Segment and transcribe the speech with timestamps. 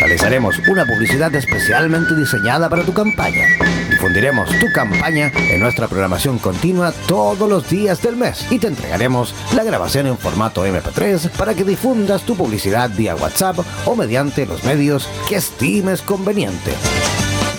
[0.00, 3.44] Realizaremos una publicidad especialmente diseñada para tu campaña.
[3.90, 9.34] Difundiremos tu campaña en nuestra programación continua todos los días del mes y te entregaremos
[9.54, 14.64] la grabación en formato MP3 para que difundas tu publicidad vía WhatsApp o mediante los
[14.64, 16.72] medios que estimes conveniente.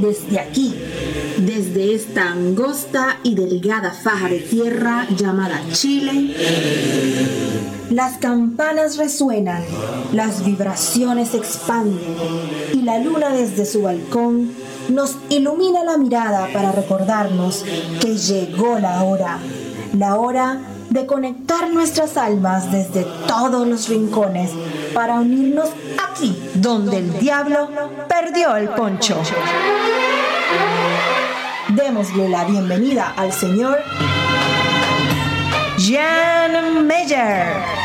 [0.00, 0.74] Desde aquí,
[1.36, 6.34] desde esta angosta y delgada faja de tierra llamada Chile,
[7.90, 9.62] las campanas resuenan,
[10.12, 12.16] las vibraciones expanden
[12.72, 14.52] y la luna desde su balcón
[14.88, 17.66] nos ilumina la mirada para recordarnos
[18.00, 19.38] que llegó la hora,
[19.92, 20.58] la hora
[20.90, 24.50] de conectar nuestras almas desde todos los rincones
[24.92, 25.70] para unirnos
[26.10, 27.68] aquí donde el diablo
[28.08, 29.16] perdió el poncho.
[31.68, 33.78] Démosle la bienvenida al señor
[35.78, 37.80] Jan Meyer.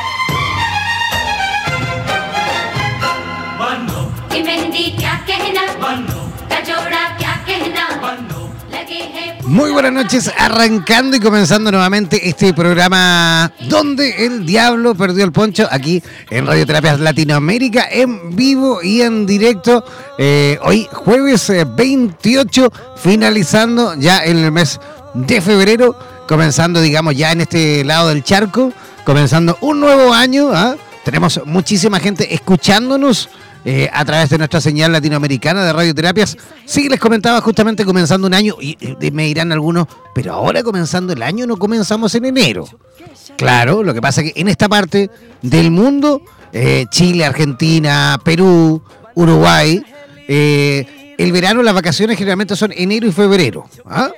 [9.47, 15.68] Muy buenas noches, arrancando y comenzando nuevamente este programa donde el diablo perdió el poncho
[15.69, 16.01] aquí
[16.31, 19.85] en Radioterapias Latinoamérica en vivo y en directo.
[20.18, 24.79] Eh, hoy jueves eh, 28, finalizando ya en el mes
[25.13, 25.96] de febrero,
[26.28, 28.73] comenzando digamos ya en este lado del charco,
[29.06, 30.50] comenzando un nuevo año.
[30.53, 30.75] ¿ah?
[31.03, 33.29] Tenemos muchísima gente escuchándonos
[33.65, 36.37] eh, a través de nuestra señal latinoamericana de radioterapias.
[36.65, 41.13] Sí, les comentaba justamente comenzando un año y, y me dirán algunos, pero ahora comenzando
[41.13, 42.67] el año no comenzamos en enero.
[43.37, 45.09] Claro, lo que pasa es que en esta parte
[45.41, 46.21] del mundo,
[46.53, 48.81] eh, Chile, Argentina, Perú,
[49.13, 49.83] Uruguay,
[50.27, 53.65] eh, el verano, las vacaciones generalmente son enero y febrero.
[53.85, 54.11] ¿ah?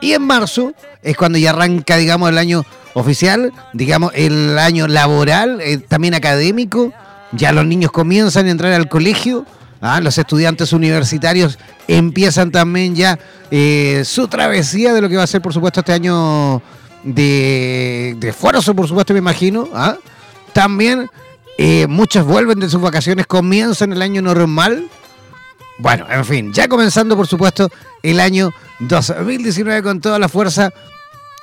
[0.00, 0.72] Y en marzo
[1.02, 2.64] es cuando ya arranca, digamos, el año
[2.94, 6.92] oficial, digamos, el año laboral, eh, también académico.
[7.36, 9.44] Ya los niños comienzan a entrar al colegio.
[9.80, 10.00] ¿ah?
[10.00, 11.58] Los estudiantes universitarios
[11.88, 13.18] empiezan también ya
[13.50, 16.62] eh, su travesía de lo que va a ser, por supuesto, este año
[17.02, 19.68] de, de esfuerzo, por supuesto, me imagino.
[19.74, 19.96] ¿ah?
[20.52, 21.10] También
[21.58, 24.88] eh, muchos vuelven de sus vacaciones, comienzan el año normal.
[25.78, 27.68] Bueno, en fin, ya comenzando, por supuesto,
[28.02, 30.72] el año 2019 con toda la fuerza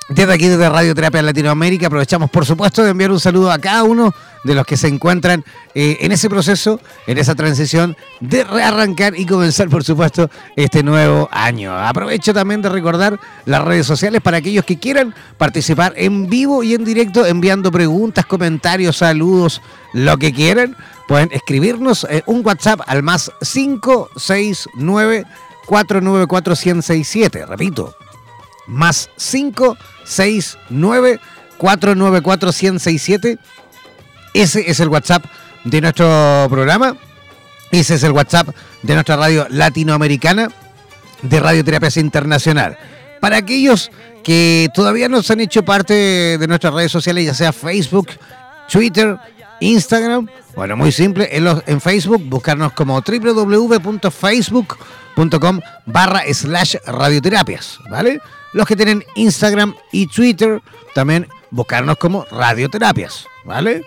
[0.08, 4.12] desde aquí, desde Radioterapia Latinoamérica, aprovechamos por supuesto de enviar un saludo a cada uno
[4.44, 5.44] de los que se encuentran
[5.74, 11.28] eh, en ese proceso, en esa transición de rearrancar y comenzar por supuesto este nuevo
[11.30, 11.76] año.
[11.76, 16.74] Aprovecho también de recordar las redes sociales para aquellos que quieran participar en vivo y
[16.74, 19.62] en directo, enviando preguntas, comentarios, saludos,
[19.92, 20.76] lo que quieran.
[21.06, 25.24] Pueden escribirnos eh, un WhatsApp al más 569
[25.66, 27.46] 494 1067.
[27.46, 27.94] Repito,
[28.66, 31.20] más 569
[31.58, 33.38] 494 1067.
[34.34, 35.24] Ese es el WhatsApp
[35.64, 36.96] de nuestro programa.
[37.70, 38.48] Ese es el WhatsApp
[38.82, 40.48] de nuestra radio latinoamericana
[41.22, 42.76] de Radioterapias Internacional.
[43.20, 43.90] Para aquellos
[44.24, 48.08] que todavía no se han hecho parte de nuestras redes sociales, ya sea Facebook,
[48.68, 49.16] Twitter,
[49.60, 58.20] Instagram, bueno, muy simple, en, en Facebook buscarnos como www.facebook.com barra slash radioterapias, ¿vale?
[58.52, 60.60] Los que tienen Instagram y Twitter,
[60.94, 63.82] también buscarnos como radioterapias, ¿vale?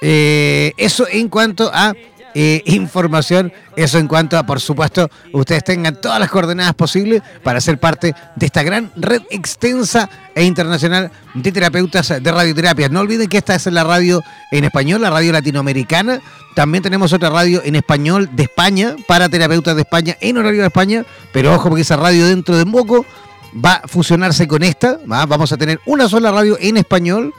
[0.00, 1.94] Eh, eso en cuanto a
[2.36, 3.52] eh, información.
[3.76, 8.14] Eso en cuanto a, por supuesto, ustedes tengan todas las coordenadas posibles para ser parte
[8.34, 12.88] de esta gran red extensa e internacional de terapeutas de radioterapia.
[12.88, 14.20] No olviden que esta es la radio
[14.50, 16.20] en español, la radio latinoamericana.
[16.56, 20.68] También tenemos otra radio en español de España, para terapeutas de España, en horario de
[20.68, 21.04] España.
[21.32, 23.06] Pero ojo, porque esa radio dentro de un poco
[23.54, 24.98] va a fusionarse con esta.
[25.06, 27.32] Vamos a tener una sola radio en español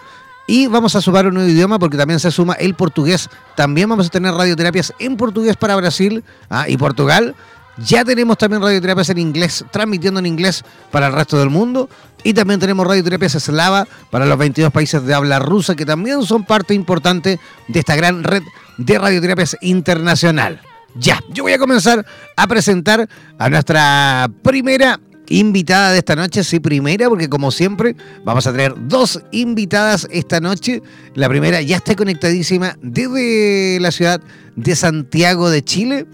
[0.48, 3.30] y vamos a sumar un nuevo idioma porque también se suma el portugués.
[3.56, 7.36] También vamos a tener radioterapias en portugués para Brasil ah, y Portugal.
[7.78, 11.90] Ya tenemos también radioterapias en inglés, transmitiendo en inglés para el resto del mundo.
[12.24, 16.46] Y también tenemos radioterapias eslava para los 22 países de habla rusa, que también son
[16.46, 18.44] parte importante de esta gran red
[18.78, 20.62] de radioterapias internacional.
[20.96, 22.06] Ya, yo voy a comenzar
[22.38, 28.48] a presentar a nuestra primera invitada de esta noche, sí, primera, porque como siempre vamos
[28.48, 30.82] a tener dos invitadas esta noche.
[31.14, 34.22] La primera ya está conectadísima desde la ciudad
[34.56, 36.06] de Santiago de Chile.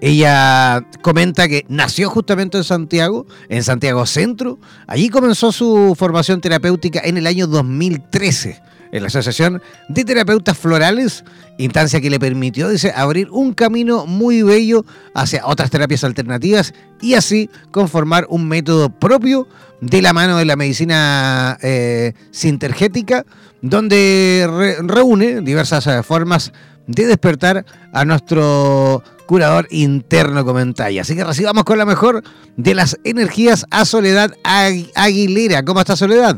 [0.00, 4.58] Ella comenta que nació justamente en Santiago, en Santiago Centro.
[4.86, 11.24] Allí comenzó su formación terapéutica en el año 2013 en la Asociación de Terapeutas Florales,
[11.58, 14.84] instancia que le permitió, dice, abrir un camino muy bello
[15.14, 19.46] hacia otras terapias alternativas y así conformar un método propio
[19.80, 23.24] de la mano de la medicina eh, sintergética,
[23.62, 26.52] donde reúne diversas eh, formas
[26.86, 31.02] de despertar a nuestro curador interno comentario.
[31.02, 32.22] Así que recibamos con la mejor
[32.56, 35.64] de las energías a Soledad Aguilera.
[35.64, 36.36] ¿Cómo está Soledad?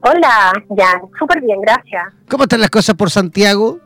[0.00, 2.04] Hola, ya, súper bien, gracias.
[2.28, 3.80] ¿Cómo están las cosas por Santiago?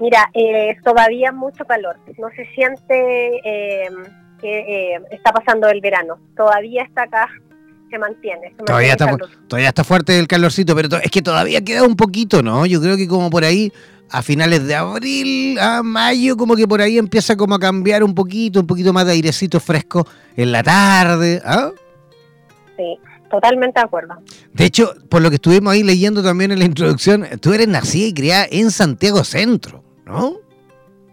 [0.00, 1.96] Mira, eh, todavía mucho calor.
[2.18, 3.88] No se siente eh,
[4.40, 6.18] que eh, está pasando el verano.
[6.36, 7.28] Todavía está acá,
[7.90, 8.54] se mantiene.
[8.64, 9.16] todavía, está,
[9.48, 12.64] todavía está fuerte el calorcito, pero es que todavía queda un poquito, ¿no?
[12.64, 13.72] Yo creo que como por ahí,
[14.10, 18.14] a finales de abril, a mayo, como que por ahí empieza como a cambiar un
[18.14, 20.06] poquito, un poquito más de airecito fresco
[20.36, 21.42] en la tarde.
[21.44, 21.72] ¿ah?
[22.76, 22.98] Sí.
[23.30, 24.14] Totalmente de acuerdo.
[24.54, 28.06] De hecho, por lo que estuvimos ahí leyendo también en la introducción, tú eres nacida
[28.06, 30.36] y criada en Santiago Centro, ¿no?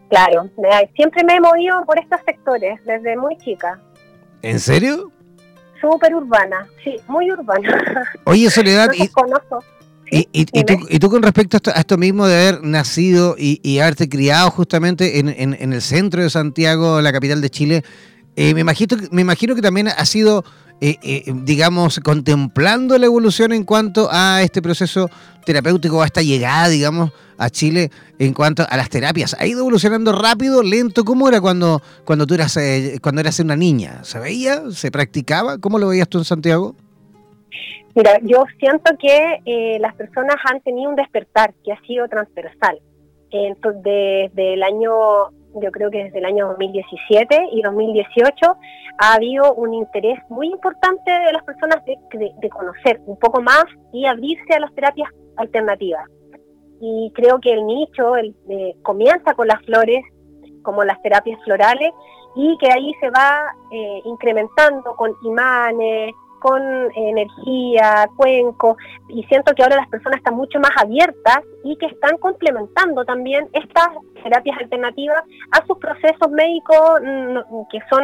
[0.09, 0.49] Claro,
[0.95, 3.79] siempre me he movido por estos sectores desde muy chica.
[4.41, 5.11] ¿En serio?
[5.81, 8.05] Súper urbana, sí, muy urbana.
[8.23, 9.63] Oye, Soledad, y, conozco.
[10.09, 15.73] y, tú, con respecto a esto, mismo de haber nacido y, haberte criado justamente en,
[15.73, 17.83] el centro de Santiago, la capital de Chile,
[18.37, 20.45] eh, me, imagino, me imagino que también ha sido
[20.81, 25.09] eh, eh, digamos, contemplando la evolución en cuanto a este proceso
[25.45, 29.35] terapéutico, a esta llegada, digamos, a Chile en cuanto a las terapias?
[29.39, 31.05] ¿Ha ido evolucionando rápido, lento?
[31.05, 34.03] ¿Cómo era cuando, cuando tú eras, eh, cuando eras una niña?
[34.03, 34.69] ¿Se veía?
[34.71, 35.57] ¿Se practicaba?
[35.59, 36.75] ¿Cómo lo veías tú en Santiago?
[37.95, 42.79] Mira, yo siento que las personas han tenido un despertar que ha sido transversal.
[43.31, 44.91] Entonces, desde el año
[45.61, 48.57] yo creo que desde el año 2017 y 2018
[48.99, 54.05] ha habido un interés muy importante de las personas de, conocer un poco más y
[54.05, 56.05] abrirse a las terapias alternativas.
[56.81, 58.35] Y creo que el nicho el,
[58.81, 60.03] comienza con las flores,
[60.61, 61.91] como las terapias florales,
[62.35, 66.13] y que ahí se va eh, incrementando con imanes,
[66.45, 66.61] con
[66.95, 68.77] energía, cuenco,
[69.09, 73.49] y siento que ahora las personas están mucho más abiertas y que están complementando también
[73.51, 73.87] estas
[74.21, 75.23] terapias alternativas
[75.53, 78.03] a sus procesos médicos mm, que son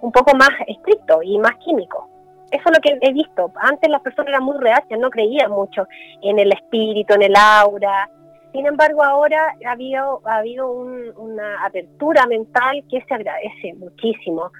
[0.00, 2.06] un poco más estrictos y más químicos.
[2.50, 3.52] Eso es lo que he visto.
[3.56, 5.86] Antes las personas eran muy reacias, no creían mucho
[6.22, 8.08] en el espíritu, en el aura.
[8.52, 14.52] Sin embargo, ahora ha habido, ha habido una apertura mental que se agradece muchísimo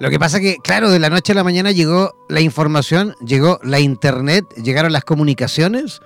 [0.00, 3.58] lo que pasa que, claro, de la noche a la mañana llegó la información, llegó
[3.64, 6.00] la internet, llegaron las comunicaciones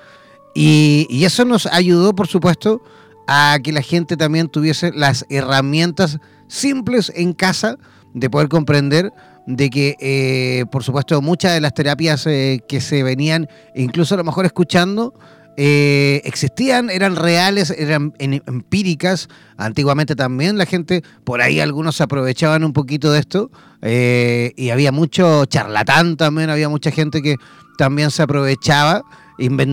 [0.54, 2.82] y, eso nos ayudó, por supuesto,
[3.26, 6.18] a que la gente también tuviese las herramientas
[6.48, 7.76] simples en casa
[8.14, 9.12] de poder comprender
[9.46, 14.18] de que, eh, por supuesto, muchas de las terapias eh, que se venían, incluso a
[14.18, 15.14] lo mejor escuchando,
[15.56, 19.28] eh, existían, eran reales, eran empíricas.
[19.56, 23.50] Antiguamente también la gente, por ahí algunos se aprovechaban un poquito de esto
[23.82, 27.36] eh, y había mucho charlatán también, había mucha gente que
[27.76, 29.02] también se aprovechaba,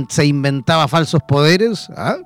[0.10, 1.90] se inventaba falsos poderes.
[1.96, 2.18] ¿ah?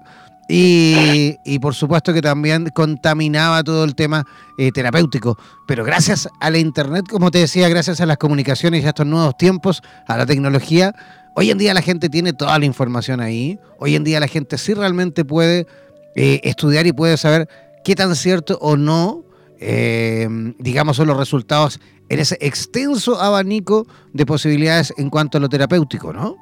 [0.50, 4.26] Y, y, por supuesto que también contaminaba todo el tema
[4.58, 5.38] eh, terapéutico.
[5.66, 9.08] Pero gracias a la Internet, como te decía, gracias a las comunicaciones y a estos
[9.08, 10.94] nuevos tiempos, a la tecnología,
[11.36, 13.60] hoy en día la gente tiene toda la información ahí.
[13.80, 15.68] Hoy en día la gente sí realmente puede
[16.16, 17.48] eh, estudiar y puede saber
[17.84, 19.24] qué tan cierto o no,
[19.60, 20.28] eh,
[20.60, 26.14] digamos, son los resultados en ese extenso abanico de posibilidades en cuanto a lo terapéutico,
[26.14, 26.38] ¿no?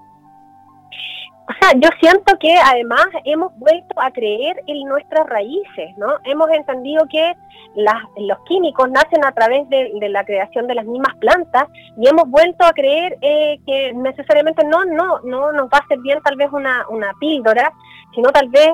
[1.52, 6.08] O sea, yo siento que además hemos vuelto a creer en nuestras raíces, ¿no?
[6.24, 7.34] Hemos entendido que
[7.76, 11.68] los químicos nacen a través de, la creación de las mismas plantas
[11.98, 16.00] y hemos vuelto a creer eh, que necesariamente no, no, no nos va a hacer
[16.00, 17.74] bien tal vez una, una píldora,
[18.16, 18.70] sino tal vez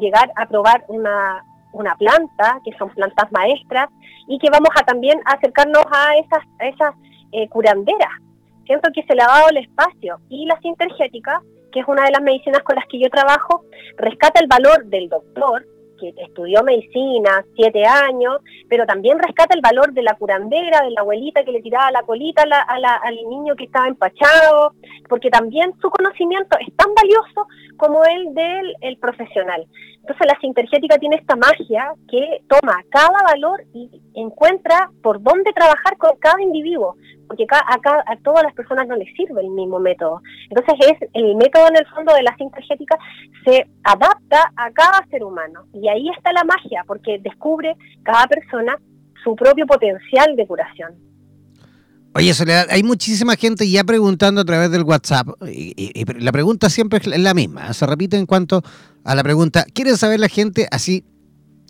[0.00, 3.88] llegar a probar una, una planta, que son plantas maestras,
[4.26, 6.94] y que vamos a también acercarnos a esas, esas
[7.30, 8.10] eh, curanderas.
[8.64, 11.40] Siento que se le ha dado el espacio y la sintergética
[11.76, 13.66] que es una de las medicinas con las que yo trabajo,
[13.98, 15.66] rescata el valor del doctor,
[16.00, 21.02] que estudió medicina siete años, pero también rescata el valor de la curandera, de la
[21.02, 24.72] abuelita que le tiraba la colita al niño que estaba empachado,
[25.06, 29.66] porque también su conocimiento es tan valioso como el del el profesional.
[30.00, 35.98] Entonces la sintergética tiene esta magia que toma cada valor y encuentra por dónde trabajar
[35.98, 37.64] con cada individuo, porque acá,
[38.06, 40.20] a, todas las personas no les sirve el mismo método.
[40.50, 42.98] Entonces es el método en el fondo de la sintergética
[43.44, 48.78] se adapta a cada ser humano y ahí está la magia, porque descubre cada persona
[49.22, 50.94] su propio potencial de curación.
[52.14, 56.98] Oye, Soledad, hay muchísima gente ya preguntando a través del WhatsApp, y, la pregunta siempre
[56.98, 58.62] es la misma, se repite en cuanto
[59.04, 61.04] a la pregunta, ¿quiere saber la gente, así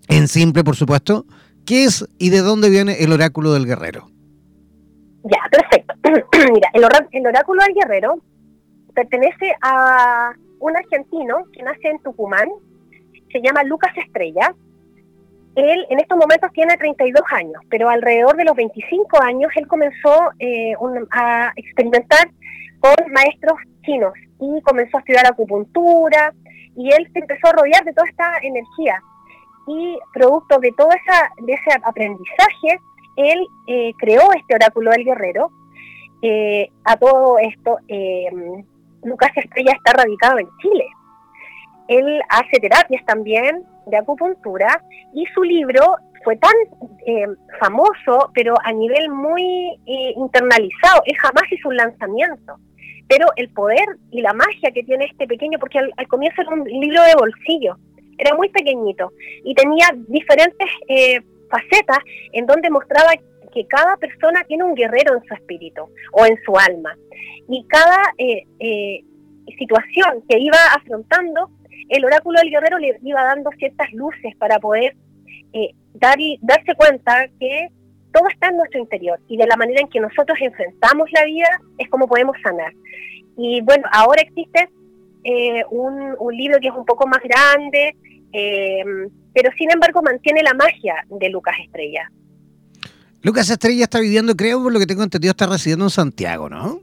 [0.09, 1.27] en simple por supuesto,
[1.65, 4.09] qué es y de dónde viene el oráculo del guerrero?
[5.29, 5.95] Ya, perfecto.
[6.53, 8.19] Mira, el, el oráculo del guerrero
[8.95, 12.49] pertenece a un argentino que nace en Tucumán,
[13.31, 14.55] se llama Lucas Estrella,
[15.57, 20.31] él en estos momentos tiene 32 años, pero alrededor de los 25 años él comenzó
[20.39, 20.75] eh,
[21.11, 22.29] a experimentar
[22.79, 26.33] con maestros chinos y comenzó a estudiar acupuntura
[26.77, 29.01] y él se empezó a rodear de toda esta energía
[29.67, 32.79] y producto de todo esa, de ese aprendizaje,
[33.17, 35.51] él eh, creó este oráculo del guerrero.
[36.23, 37.79] Eh, a todo esto,
[39.03, 40.87] Lucas Estrella está radicado en Chile.
[41.89, 44.83] Él hace terapias también de acupuntura
[45.15, 45.83] y su libro
[46.25, 46.55] fue tan
[47.07, 47.25] eh,
[47.61, 52.57] famoso, pero a nivel muy eh, internalizado, él jamás hizo un lanzamiento.
[53.09, 56.65] Pero el poder y la magia que tiene este pequeño, porque al, comienzo era un
[56.65, 57.77] libro de bolsillo,
[58.19, 59.13] era muy pequeñito
[59.45, 61.21] y tenía diferentes eh,
[61.51, 61.99] facetas
[62.33, 63.13] en donde mostraba
[63.53, 66.95] que cada persona tiene un guerrero en su espíritu o en su alma.
[67.49, 68.13] Y cada
[69.59, 71.51] situación que iba afrontando
[71.89, 74.97] el oráculo del guerrero le iba dando ciertas luces para poder
[75.53, 77.69] eh, dar darse cuenta que
[78.13, 81.49] todo está en nuestro interior y de la manera en que nosotros enfrentamos la vida
[81.79, 82.73] es como podemos sanar.
[83.37, 84.69] Y bueno, ahora existe
[85.25, 87.95] eh, un, libro que es un poco más grande,
[88.33, 88.85] eh,
[89.37, 92.11] pero sin embargo mantiene la magia de Lucas Estrella.
[93.21, 96.81] Lucas Estrella está viviendo, creo, por lo que tengo entendido, está residiendo en Santiago, ¿no?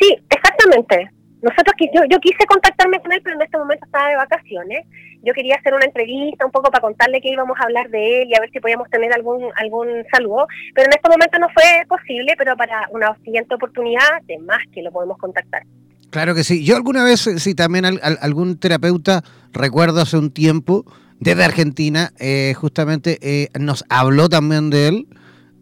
[0.00, 1.10] Sí, exactamente.
[1.42, 4.84] Nosotros, yo, yo quise contactarme con él, pero en este momento estaba de vacaciones.
[5.22, 8.30] Yo quería hacer una entrevista un poco para contarle que íbamos a hablar de él
[8.30, 10.48] y a ver si podíamos tener algún algún saludo.
[10.74, 14.82] Pero en este momento no fue posible, pero para una siguiente oportunidad, de más que
[14.82, 15.62] lo podemos contactar.
[16.10, 16.64] Claro que sí.
[16.64, 20.84] Yo alguna vez, sí, también algún terapeuta, recuerdo hace un tiempo,
[21.20, 25.06] desde Argentina, eh, justamente eh, nos habló también de él.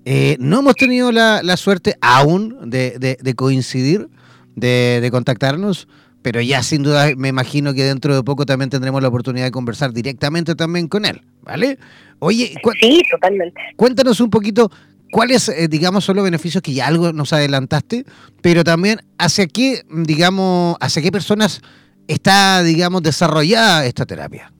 [0.05, 4.09] Eh, no hemos tenido la, la suerte aún de, de, de coincidir,
[4.57, 5.87] de, contactarnos,
[6.23, 9.51] pero ya sin duda me imagino que dentro de poco también tendremos la oportunidad de
[9.53, 11.79] conversar directamente también con él, ¿vale?
[12.19, 13.61] Oye, sí, totalmente.
[13.77, 14.71] Cuéntanos un poquito
[15.13, 18.05] cuáles, eh, digamos, son los beneficios que ya algo nos adelantaste,
[18.41, 21.63] pero también hacia qué, digamos, hacia qué personas
[22.09, 24.53] está, digamos, desarrollada esta terapia.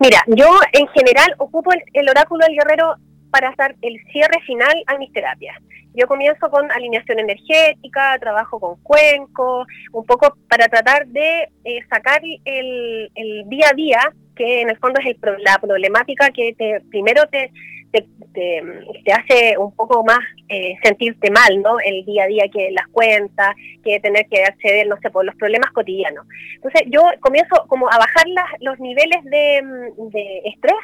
[0.00, 2.96] Mira, yo en general ocupo el oráculo del guerrero
[3.30, 5.56] para hacer el cierre final a mis terapias.
[5.94, 12.20] Yo comienzo con alineación energética, trabajo con cuencos, un poco para tratar de eh, sacar
[12.44, 13.10] el,
[13.46, 17.50] día a día, que en el fondo es la problemática que te, primero te,
[17.92, 21.80] te, hace un poco más eh, sentirte mal, ¿no?
[21.80, 25.34] El día a día que las cuentas, que tener que acceder, no sé, por los
[25.36, 26.26] problemas cotidianos.
[26.56, 28.26] Entonces yo comienzo como a bajar
[28.60, 29.62] los niveles de,
[30.10, 30.76] de estrés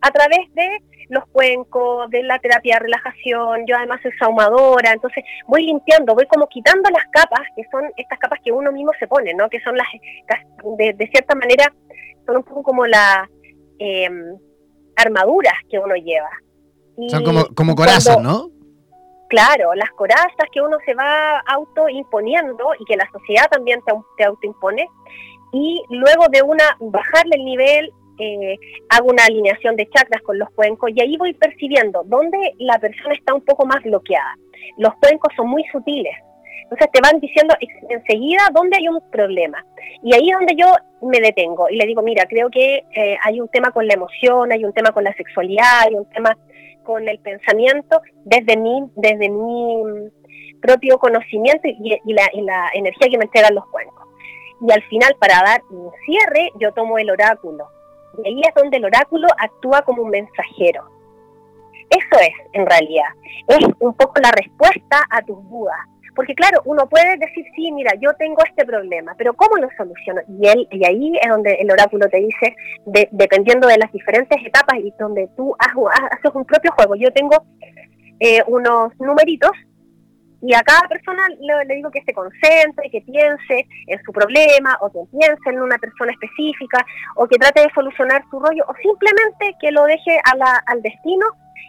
[0.00, 0.68] a través de
[1.08, 6.26] los cuencos, de la terapia de relajación, yo además soy saumadora, entonces voy limpiando, voy
[6.26, 9.48] como quitando las capas, que son estas capas que uno mismo se pone, ¿no?
[9.48, 9.86] Que son las,
[10.76, 11.72] de, cierta manera,
[12.26, 13.26] son un poco como las
[13.78, 14.36] em,
[14.96, 16.30] armaduras que uno lleva.
[17.08, 18.50] Son como, como corazas, ¿no?
[19.28, 24.24] Claro, las corazas que uno se va autoimponiendo y que la sociedad también te, te
[24.24, 24.86] autoimpone.
[25.52, 28.56] Y luego de una bajarle el nivel, eh,
[28.88, 33.14] hago una alineación de chakras con los cuencos y ahí voy percibiendo dónde la persona
[33.14, 34.34] está un poco más bloqueada.
[34.76, 36.14] Los cuencos son muy sutiles,
[36.62, 37.54] entonces te van diciendo
[37.88, 39.64] enseguida dónde hay un problema.
[40.02, 40.66] Y ahí es donde yo
[41.00, 44.52] me detengo y le digo, mira, creo que eh, hay un tema con la emoción,
[44.52, 46.36] hay un tema con la sexualidad, hay un tema
[46.88, 50.08] con el pensamiento desde mi, desde mi
[50.62, 54.08] propio conocimiento y, la, la energía que me entregan los cuencos.
[54.66, 57.68] Y al final, para dar un cierre, yo tomo el oráculo.
[58.24, 60.88] Y ahí es donde el oráculo actúa como un mensajero.
[61.90, 63.10] Eso es, en realidad.
[63.48, 65.78] Es un poco la respuesta a tus dudas.
[66.18, 70.20] Porque claro, uno puede decir, sí, mira, yo tengo este problema, pero ¿cómo lo soluciono?
[70.26, 72.56] Y, él, y ahí es donde el oráculo te dice,
[73.12, 76.96] dependiendo de las diferentes etapas y donde tú haces un propio juego.
[76.96, 77.44] Yo tengo
[78.18, 79.52] eh, unos numeritos
[80.42, 84.90] y a cada persona le, digo que se concentre, que piense en su problema, o
[84.90, 86.84] que piense en una persona específica,
[87.14, 90.82] o que trate de solucionar su rollo, o simplemente que lo deje a la, al
[90.82, 91.28] destino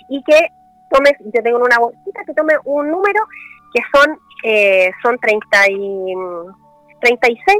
[0.09, 0.47] y que
[0.89, 3.21] tome, yo tengo una bolsita, que tome un número
[3.73, 6.13] que son eh, son 30 y,
[7.01, 7.57] 36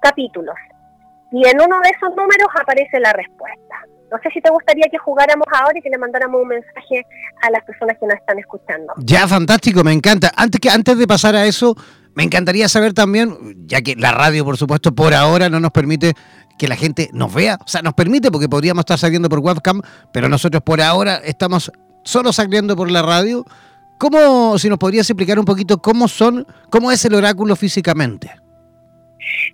[0.00, 0.54] capítulos.
[1.32, 3.74] Y en uno de esos números aparece la respuesta.
[4.10, 7.04] No sé si te gustaría que jugáramos ahora y que le mandáramos un mensaje
[7.42, 8.92] a las personas que nos están escuchando.
[8.98, 10.30] Ya, fantástico, me encanta.
[10.36, 11.74] Antes, que, antes de pasar a eso,
[12.14, 16.14] me encantaría saber también, ya que la radio, por supuesto, por ahora no nos permite
[16.56, 17.58] que la gente nos vea.
[17.64, 21.72] O sea, nos permite porque podríamos estar saliendo por webcam, pero nosotros por ahora estamos
[22.04, 23.44] solo saliendo por la radio.
[23.98, 28.30] ¿Cómo, si nos podrías explicar un poquito cómo son, cómo es el oráculo físicamente?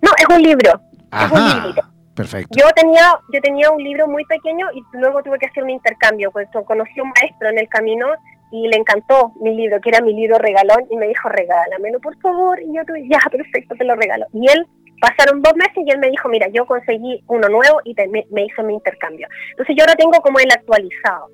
[0.01, 0.81] No, es un libro.
[1.11, 2.55] es un Perfecto.
[2.59, 6.29] Yo tenía, yo tenía un libro muy pequeño y luego tuve que hacer un intercambio.
[6.31, 8.07] Pues conocí a un maestro en el camino
[8.51, 12.15] y le encantó mi libro, que era mi libro regalón, y me dijo, regálamelo, por
[12.19, 12.61] favor.
[12.61, 14.27] Y yo tuve, ya, perfecto, te lo regalo.
[14.31, 14.67] Y él,
[15.01, 18.45] pasaron dos meses y él me dijo, mira, yo conseguí uno nuevo y me, me
[18.45, 19.27] hizo mi intercambio.
[19.51, 21.29] Entonces yo ahora tengo como el actualizado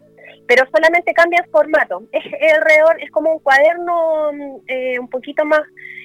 [0.49, 2.01] pero solamente cambia el formato.
[2.11, 4.31] Es alrededor, es como un cuaderno
[4.67, 5.61] eh, un poquito más,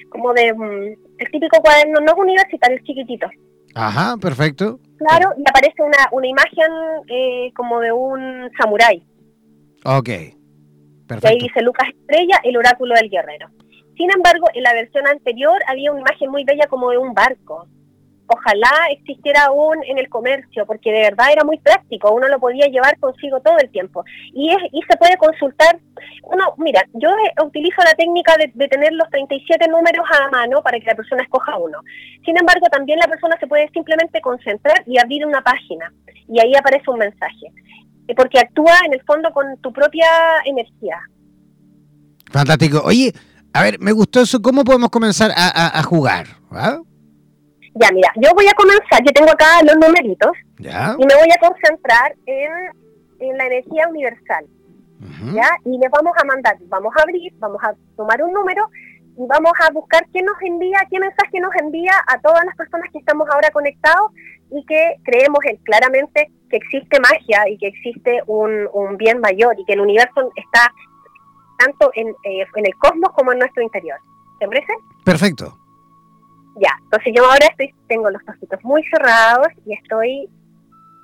[0.09, 3.27] como de, mm, el típico cuaderno no universitario, es chiquitito.
[3.73, 4.79] Ajá, perfecto.
[4.99, 6.71] Claro, y aparece una, una imagen
[7.09, 9.03] eh, como de un samurái.
[9.83, 10.09] Ok,
[11.07, 11.27] perfecto.
[11.27, 13.47] Y ahí dice Lucas Estrella, el oráculo del guerrero.
[13.97, 17.67] Sin embargo, en la versión anterior había una imagen muy bella como de un barco
[18.27, 22.67] ojalá existiera aún en el comercio, porque de verdad era muy práctico, uno lo podía
[22.67, 24.03] llevar consigo todo el tiempo.
[24.33, 25.77] Y, es, y se puede consultar,
[26.23, 27.09] uno, mira, yo
[27.43, 31.57] utilizo la técnica de, tener los 37 números a mano para que la persona escoja
[31.57, 31.79] uno.
[32.23, 35.91] Sin embargo, también la persona se puede simplemente concentrar y abrir una página,
[36.27, 37.51] y ahí aparece un mensaje,
[38.07, 40.07] eh, porque actúa en el fondo con tu propia
[40.45, 40.99] energía.
[42.31, 42.81] Fantástico.
[42.83, 43.13] Oye,
[43.53, 44.41] a ver, me gustó eso.
[44.41, 46.25] ¿Cómo podemos comenzar a, a jugar?
[46.51, 46.79] ¿Ah?
[47.75, 51.39] Ya, mira, yo voy a comenzar, yo tengo acá los numeritos y me voy a
[51.39, 54.45] concentrar en, la energía universal.
[55.33, 55.49] ¿Ya?
[55.65, 58.67] Y les vamos a mandar, vamos a abrir, vamos a tomar un número
[59.17, 62.89] y vamos a buscar qué nos envía, qué mensaje nos envía a todas las personas
[62.91, 64.11] que estamos ahora conectados
[64.51, 69.73] y que creemos claramente que existe magia y que existe un, bien mayor y que
[69.73, 70.71] el universo está
[71.57, 73.99] tanto en, eh, en el cosmos como en nuestro interior.
[74.39, 74.73] ¿Te parece?
[75.03, 75.57] Perfecto.
[76.57, 80.29] Ya, entonces yo ahora estoy, tengo los ojitos muy cerrados y estoy,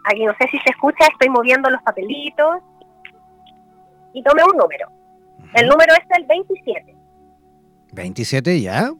[0.06, 2.62] aquí no sé si se escucha, estoy moviendo los papelitos
[4.14, 4.88] y tomé un número.
[5.56, 6.96] El número es el 27.
[7.94, 8.92] 27 ya.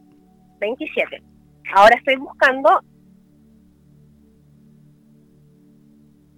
[0.60, 1.22] 27.
[1.74, 2.80] Ahora estoy buscando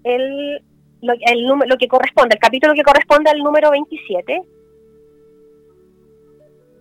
[0.04, 0.64] el,
[1.02, 4.42] lo, el número, lo que corresponde, el capítulo que corresponde al número 27.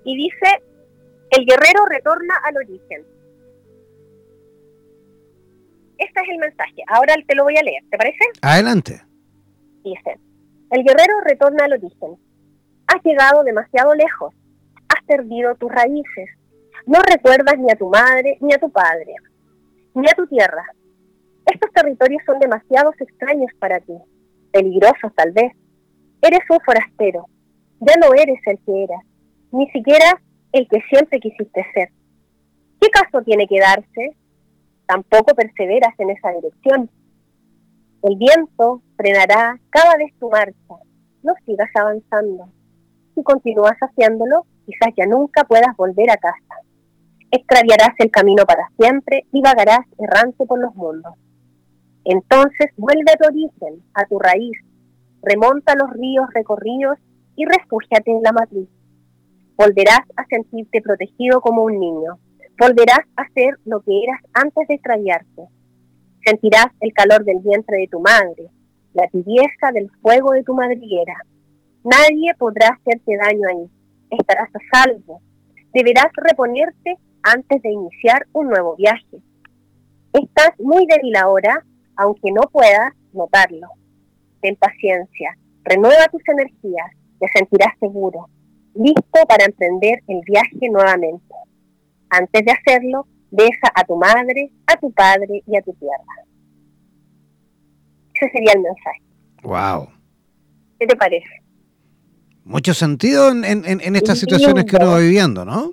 [0.05, 0.61] Y dice,
[1.31, 3.12] el guerrero retorna al origen
[5.97, 6.83] este es el mensaje.
[6.87, 8.23] Ahora te lo voy a leer, ¿te parece?
[8.41, 9.01] Adelante.
[9.83, 10.19] Dice,
[10.71, 12.17] el guerrero retorna al origen.
[12.87, 14.33] Has llegado demasiado lejos.
[14.89, 16.29] Has perdido tus raíces.
[16.85, 19.15] No recuerdas ni a tu madre, ni a tu padre,
[19.93, 20.65] ni a tu tierra.
[21.45, 23.93] Estos territorios son demasiado extraños para ti,
[24.51, 25.53] peligrosos tal vez.
[26.21, 27.25] Eres un forastero.
[27.79, 29.01] Ya no eres el que eras,
[29.51, 30.19] ni siquiera
[30.53, 31.89] el que siempre quisiste ser.
[32.79, 34.15] ¿Qué caso tiene que darse
[34.85, 36.89] tampoco perseveras en esa dirección.
[38.01, 40.83] El viento frenará cada vez tu marcha.
[41.23, 42.49] No sigas avanzando.
[43.15, 46.55] Si continúas haciéndolo, quizás ya nunca puedas volver a casa.
[47.31, 51.13] Extraviarás el camino para siempre y vagarás errante por los mundos.
[52.05, 54.57] Entonces vuelve a tu origen, a tu raíz,
[55.21, 56.97] remonta los ríos recorridos
[57.35, 58.67] y refúgiate en la matriz.
[59.55, 62.19] Volverás a sentirte protegido como un niño.
[62.59, 65.43] Volverás a ser lo que eras antes de extraviarte.
[66.23, 68.47] Sentirás el calor del vientre de tu madre,
[68.93, 71.15] la tibieza del fuego de tu madriguera.
[71.83, 73.69] Nadie podrá hacerte daño ahí.
[74.11, 75.21] Estarás a salvo.
[75.73, 79.17] Deberás reponerte antes de iniciar un nuevo viaje.
[80.13, 83.67] Estás muy débil ahora, aunque no puedas notarlo.
[84.41, 88.29] Ten paciencia, renueva tus energías, te sentirás seguro,
[88.75, 91.33] listo para emprender el viaje nuevamente.
[92.13, 96.13] Antes de hacerlo, deja a tu madre, a tu padre y a tu tierra.
[98.13, 99.01] Ese sería el mensaje.
[99.41, 99.89] Wow.
[100.79, 101.41] ¿Qué te parece?
[102.45, 105.71] Mucho sentido en, en, en estas situaciones que uno va viviendo, ¿no?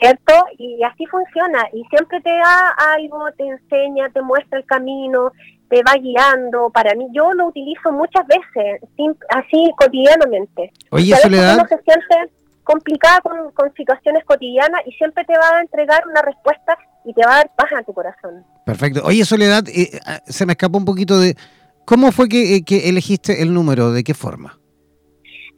[0.00, 0.32] ¿Cierto?
[0.56, 1.68] Y así funciona.
[1.74, 5.32] Y siempre te da algo, te enseña, te muestra el camino,
[5.68, 6.70] te va guiando.
[6.70, 8.80] Para mí, yo lo utilizo muchas veces,
[9.28, 10.72] así cotidianamente.
[10.90, 11.56] Oye, Soledad.
[11.56, 12.32] Uno se siente
[12.72, 17.24] complicada con, con, situaciones cotidianas y siempre te va a entregar una respuesta y te
[17.26, 18.44] va a dar paz a tu corazón.
[18.64, 19.02] Perfecto.
[19.04, 21.36] Oye, Soledad, eh, ah, se me escapó un poquito de...
[21.84, 23.90] ¿Cómo fue que, eh, que elegiste el número?
[23.90, 24.58] ¿De qué forma?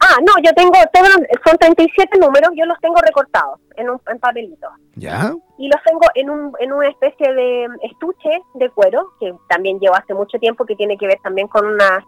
[0.01, 0.73] Ah, no, yo tengo,
[1.47, 4.67] son 37 números, yo los tengo recortados en un en papelito.
[4.97, 5.33] ¿Ya?
[5.59, 9.95] Y los tengo en, un, en una especie de estuche de cuero, que también llevo
[9.95, 12.05] hace mucho tiempo, que tiene que ver también con una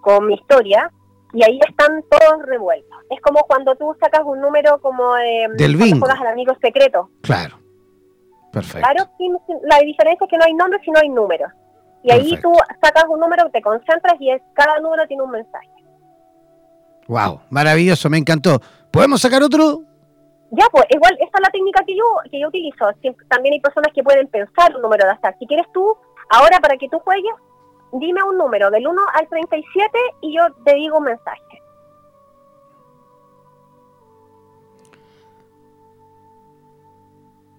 [0.00, 0.90] con mi historia,
[1.32, 2.98] y ahí están todos revueltos.
[3.10, 6.00] Es como cuando tú sacas un número como eh, Del bingo.
[6.00, 7.10] juegas al amigo secreto.
[7.22, 7.58] Claro.
[8.52, 8.80] Perfecto.
[8.80, 9.10] Claro,
[9.62, 11.52] la diferencia es que no hay nombres, sino hay números.
[12.02, 15.68] Y ahí tú sacas un número, te concentras y es, cada número tiene un mensaje.
[17.06, 18.60] Wow, maravilloso, me encantó.
[18.90, 19.82] ¿Podemos sacar otro?
[20.52, 22.86] Ya, pues igual, esta es la técnica que yo, que yo utilizo.
[23.28, 25.36] también hay personas que pueden pensar un número de azar.
[25.38, 25.94] Si quieres tú,
[26.30, 27.32] ahora para que tú juegues,
[27.92, 31.42] dime un número del 1 al 37 y yo te digo un mensaje.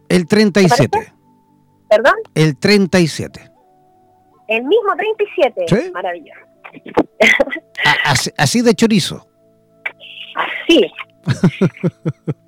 [0.09, 1.13] El 37.
[1.89, 2.13] ¿Perdón?
[2.35, 3.51] El 37.
[4.47, 5.65] El mismo 37.
[5.67, 5.91] ¿Sí?
[5.93, 6.41] Maravilloso.
[8.05, 9.25] así, así de chorizo.
[10.67, 10.91] Sí.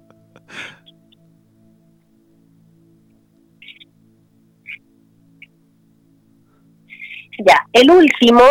[7.46, 8.42] ya, el último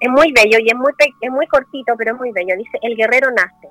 [0.00, 2.54] es muy bello y es muy, es muy cortito, pero es muy bello.
[2.56, 3.68] Dice, el guerrero nace.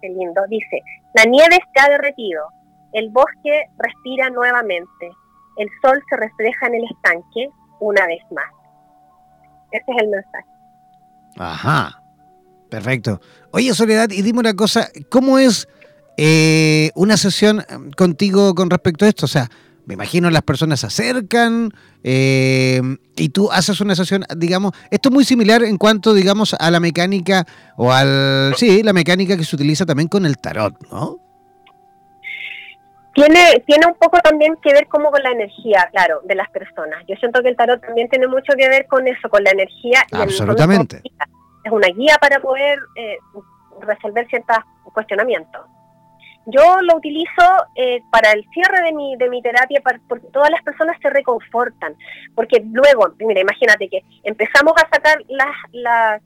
[0.00, 0.42] Qué lindo.
[0.48, 0.82] Dice,
[1.14, 2.48] la nieve ha derretido,
[2.92, 5.10] el bosque respira nuevamente,
[5.56, 7.50] el sol se refleja en el estanque
[7.80, 8.50] una vez más.
[9.72, 10.46] Ese es el mensaje.
[11.36, 12.02] Ajá.
[12.68, 13.20] Perfecto.
[13.52, 15.68] Oye, Soledad, y dime una cosa, ¿cómo es
[16.16, 17.64] eh, una sesión
[17.96, 19.24] contigo con respecto a esto?
[19.24, 19.48] O sea,
[19.88, 21.72] me imagino las personas se acercan
[22.04, 22.78] eh,
[23.16, 26.78] y tú haces una sesión, digamos, esto es muy similar en cuanto, digamos, a la
[26.78, 27.46] mecánica
[27.78, 31.18] o al, sí, la mecánica que se utiliza también con el tarot, ¿no?
[33.14, 37.02] Tiene, tiene un poco también que ver como con la energía, claro, de las personas.
[37.08, 40.04] Yo siento que el tarot también tiene mucho que ver con eso, con la energía.
[40.12, 41.00] Absolutamente.
[41.02, 41.12] Y
[41.64, 43.16] es una guía para poder eh,
[43.80, 44.58] resolver ciertos
[44.92, 45.62] cuestionamientos.
[46.50, 50.62] Yo lo utilizo eh, para el cierre de mi, de mi terapia, porque todas las
[50.62, 51.94] personas se reconfortan.
[52.34, 56.22] Porque luego, mira, imagínate que empezamos a sacar las, las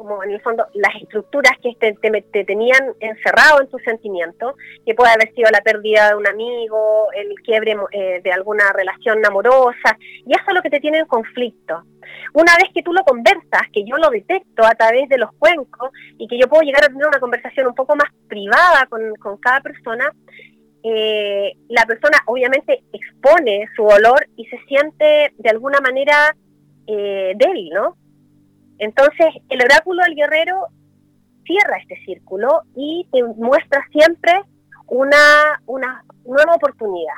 [0.00, 4.54] como en el fondo las estructuras que te, te, tenían encerrado en tus sentimientos,
[4.86, 9.22] que puede haber sido la pérdida de un amigo, el quiebre eh, de alguna relación
[9.26, 11.84] amorosa, y eso es lo que te tiene en conflicto.
[12.32, 15.90] Una vez que tú lo conversas, que yo lo detecto a través de los cuencos
[16.16, 19.36] y que yo puedo llegar a tener una conversación un poco más privada con, con
[19.36, 20.10] cada persona,
[20.82, 26.34] eh, la persona obviamente expone su dolor y se siente de alguna manera
[26.86, 27.98] eh, débil, ¿no?
[28.80, 30.68] Entonces, el oráculo del guerrero
[31.44, 34.32] cierra este círculo y te muestra siempre
[34.86, 37.14] una, una nueva oportunidad.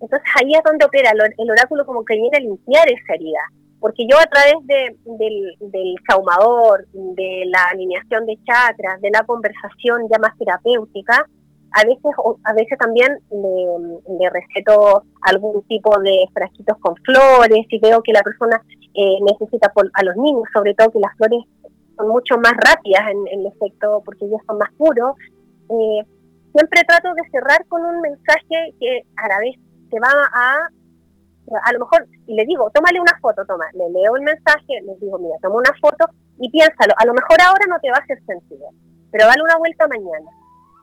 [0.00, 3.40] Entonces ahí es donde opera el oráculo como que viene a limpiar esa herida.
[3.78, 9.24] Porque yo a través de, del, del saumador, de la alineación de chakras, de la
[9.24, 11.26] conversación ya más terapéutica,
[11.78, 12.12] a veces,
[12.44, 18.12] a veces también le, le, receto algún tipo de frasquitos con flores y veo que
[18.12, 18.60] la persona
[18.94, 21.44] eh, necesita a los niños, sobre todo que las flores
[21.96, 25.14] son mucho más rápidas en, el efecto porque ellos son más puros.
[25.70, 26.02] Eh,
[26.52, 29.54] siempre trato de cerrar con un mensaje que a la vez
[29.90, 30.68] te va a,
[31.62, 34.96] a lo mejor, y le digo, tómale una foto, toma, le leo el mensaje, le
[35.00, 36.06] digo, mira, toma una foto
[36.40, 38.68] y piénsalo, a lo mejor ahora no te va a hacer sentido,
[39.12, 40.30] pero dale una vuelta mañana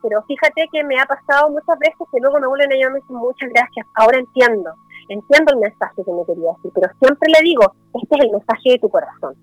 [0.02, 2.94] pero fíjate que me ha pasado muchas veces que luego me vuelven a llamar y
[2.94, 4.70] me dicen muchas gracias, ahora entiendo.
[5.08, 7.62] entiendo el mensaje que me quería decir, pero siempre le digo,
[7.94, 9.34] este es el mensaje de tu corazón.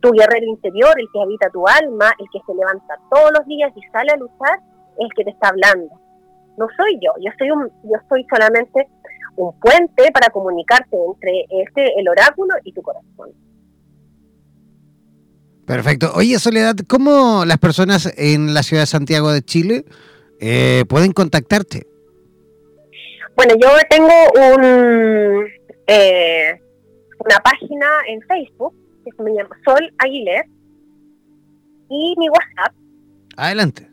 [0.00, 3.72] Tu guerrero interior, el que habita tu alma, el que se levanta todos los días
[3.76, 4.58] y sale a luchar,
[4.98, 5.94] es el que te está hablando.
[6.56, 8.88] No soy yo, yo soy un, yo soy solamente
[9.36, 13.30] un puente para comunicarte entre este el oráculo y tu corazón.
[15.66, 16.12] Perfecto.
[16.14, 19.84] Oye, Soledad, ¿cómo las personas en la ciudad de Santiago de Chile
[20.40, 21.86] eh, pueden contactarte?
[23.36, 24.12] Bueno, yo tengo
[24.56, 25.46] un,
[25.86, 26.60] eh,
[27.24, 30.44] una página en Facebook que se me llama Sol Aguiler
[31.88, 32.74] y mi WhatsApp,
[33.36, 33.88] Adelante.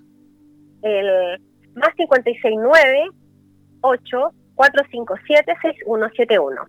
[0.81, 1.39] el
[1.75, 3.09] más 569
[3.81, 6.61] 8 457 6171.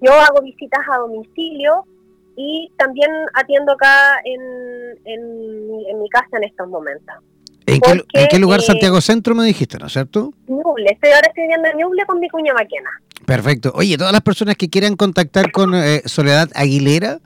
[0.00, 1.84] Yo hago visitas a domicilio
[2.40, 4.40] y también atiendo acá en,
[5.04, 7.12] en, mi- en mi casa en estos momentos.
[7.66, 10.32] ¿En qué, Porque, en qué lugar eh, Santiago Centro me dijiste, no es cierto?
[10.46, 12.88] Ñuble, estoy ahora estoy viviendo en Ñuble con mi cuña Maquena.
[13.26, 13.72] Perfecto.
[13.74, 17.18] Oye, todas las personas que quieran contactar con eh, Soledad Aguilera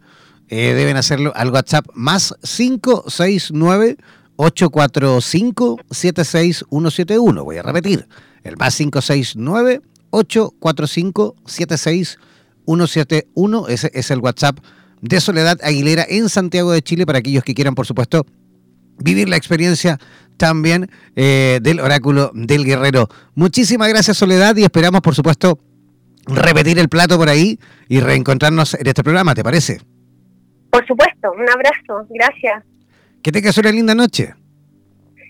[0.49, 3.99] eh, deben hacerlo al WhatsApp más 569
[4.37, 7.45] 845 76171.
[7.45, 8.09] Voy a repetir.
[8.43, 13.69] El más 569 845 76171.
[13.69, 14.59] Ese es el WhatsApp
[15.03, 18.25] de Soledad Aguilera en Santiago de Chile para aquellos que quieran, por supuesto,
[18.99, 19.99] vivir la experiencia
[20.39, 23.09] también eh, del oráculo del guerrero.
[23.35, 25.59] Muchísimas gracias Soledad y esperamos por supuesto
[26.27, 29.81] repetir el plato por ahí y reencontrarnos en este programa, ¿te parece?
[30.71, 32.65] Por supuesto, un abrazo, gracias.
[33.23, 34.35] Que tengas una linda noche.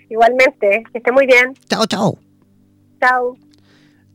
[0.09, 1.55] Igualmente, que esté muy bien.
[1.69, 2.19] Chao, chao.
[3.01, 3.37] Chao.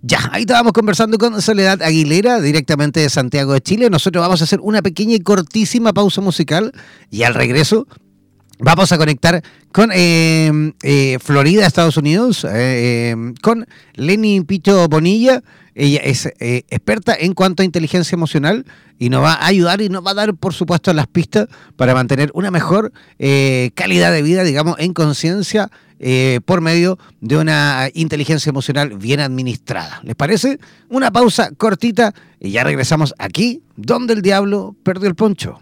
[0.10, 3.90] Ya, ahí estábamos conversando con Soledad Aguilera, directamente de Santiago de Chile.
[3.90, 6.72] Nosotros vamos a hacer una pequeña y cortísima pausa musical
[7.12, 7.90] y al regreso
[8.58, 9.44] vamos a conectar
[9.74, 15.44] con eh, eh, Florida, Estados Unidos, eh, con Lenny Pito Bonilla.
[15.76, 18.66] Ella es experta en cuanto a inteligencia emocional
[18.98, 21.94] y nos va a ayudar y nos va a dar, por supuesto, las pistas para
[21.94, 22.94] mantener una mejor
[23.76, 30.00] calidad de vida, digamos, en conciencia eh, por medio de una inteligencia emocional bien administrada.
[30.04, 30.60] ¿Les parece?
[30.90, 35.60] Una pausa cortita y ya regresamos aquí, donde el diablo perdió el poncho.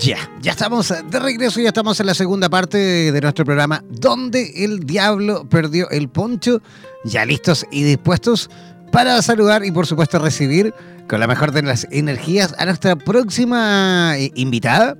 [0.00, 2.78] Ya, ya estamos de regreso, ya estamos en la segunda parte
[3.12, 6.62] de, nuestro programa Donde el Diablo Perdió el Poncho,
[7.04, 8.48] ya listos y dispuestos
[8.92, 10.72] para saludar y por supuesto recibir
[11.06, 14.96] con la mejor de las energías a nuestra próxima eh, invitada,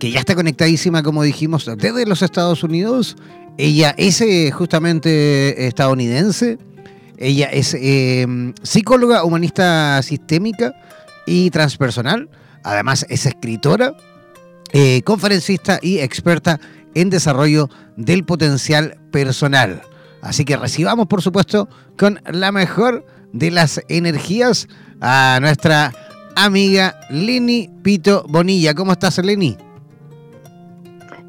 [0.00, 3.16] que ya está conectadísima, como dijimos, desde los Estados Unidos.
[3.56, 6.58] Ella es eh, justamente estadounidense,
[7.18, 8.26] ella es eh,
[8.64, 10.72] psicóloga humanista sistémica
[11.24, 12.28] y transpersonal,
[12.64, 13.94] además es escritora
[14.72, 16.60] eh, conferencista y experta
[16.94, 19.82] en desarrollo del potencial personal.
[20.22, 24.68] Así que recibamos, por supuesto, con la mejor de las energías
[25.00, 25.92] a nuestra
[26.36, 28.74] amiga Leni Pito Bonilla.
[28.74, 29.56] ¿Cómo estás, Leni?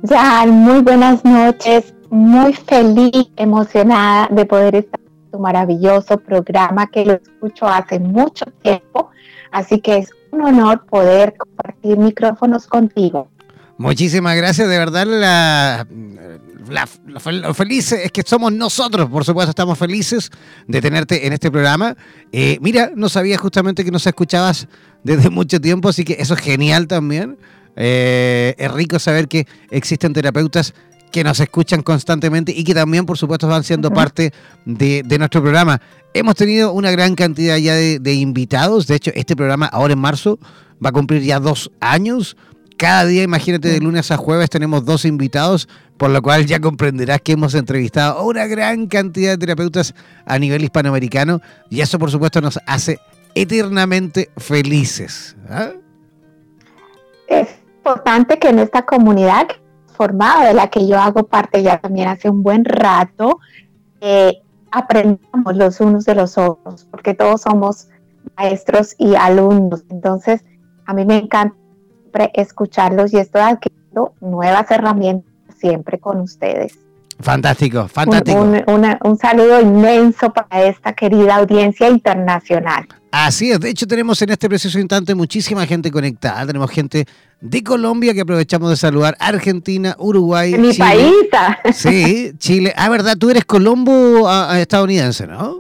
[0.03, 7.05] Ya, muy buenas noches, muy feliz, emocionada de poder estar en tu maravilloso programa que
[7.05, 9.11] lo escucho hace mucho tiempo,
[9.51, 13.29] así que es un honor poder compartir micrófonos contigo.
[13.77, 15.87] Muchísimas gracias, de verdad la,
[16.69, 20.29] la- la- feliz es que somos nosotros, por supuesto estamos felices
[20.67, 21.95] de tenerte en este programa.
[22.31, 24.67] Eh, mira, no sabía justamente que nos escuchabas
[25.03, 27.37] desde mucho tiempo, así que eso es genial también.
[27.75, 30.73] Eh, es rico saber que existen terapeutas
[31.11, 34.33] que nos escuchan constantemente y que también, por supuesto, van siendo parte
[34.65, 35.81] de, de nuestro programa.
[36.13, 38.87] Hemos tenido una gran cantidad ya de, de invitados.
[38.87, 40.39] De hecho, este programa ahora en marzo
[40.83, 42.35] va a cumplir ya dos años.
[42.77, 47.21] Cada día, imagínate, de lunes a jueves tenemos dos invitados, por lo cual ya comprenderás
[47.21, 49.93] que hemos entrevistado a una gran cantidad de terapeutas
[50.25, 52.97] a nivel hispanoamericano y eso, por supuesto, nos hace
[53.35, 55.35] eternamente felices.
[55.47, 55.69] ¿ah?
[57.27, 59.47] Es importante que en esta comunidad
[60.05, 63.39] formado, de la que yo hago parte ya también hace un buen rato,
[64.01, 67.87] eh, aprendamos los unos de los otros, porque todos somos
[68.35, 69.83] maestros y alumnos.
[69.91, 70.43] Entonces,
[70.87, 71.55] a mí me encanta
[71.99, 76.73] siempre escucharlos y estoy adquiriendo nuevas herramientas siempre con ustedes.
[77.19, 78.41] Fantástico, Un, fantástico.
[78.41, 82.87] un- una- un saludo inmenso para esta querida audiencia internacional.
[83.11, 86.47] Así es, de hecho tenemos en este preciso instante muchísima gente conectada.
[86.47, 87.05] Tenemos gente
[87.41, 90.85] de Colombia que aprovechamos de saludar, Argentina, Uruguay, mi Chile.
[91.31, 91.75] país.
[91.75, 92.73] Sí, Chile.
[92.77, 95.59] Ah, verdad, tú eres colombo ah, ah, estadounidense, ¿no?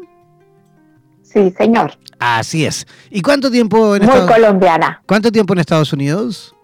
[1.23, 1.97] Sí, señor.
[2.19, 2.85] Así es.
[3.09, 5.01] ¿Y cuánto tiempo en Muy Estados colombiana.
[5.07, 6.55] ¿Cuánto tiempo en Estados Unidos?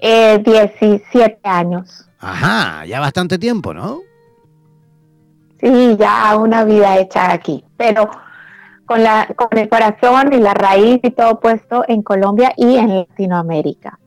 [0.00, 2.08] Eh, 17 años.
[2.18, 4.00] Ajá, ya bastante tiempo, ¿no?
[5.60, 7.64] Sí, ya una vida hecha aquí.
[7.76, 8.10] Pero
[8.92, 12.88] con, la, con el corazón y la raíz y todo puesto en Colombia y en
[12.98, 13.98] Latinoamérica.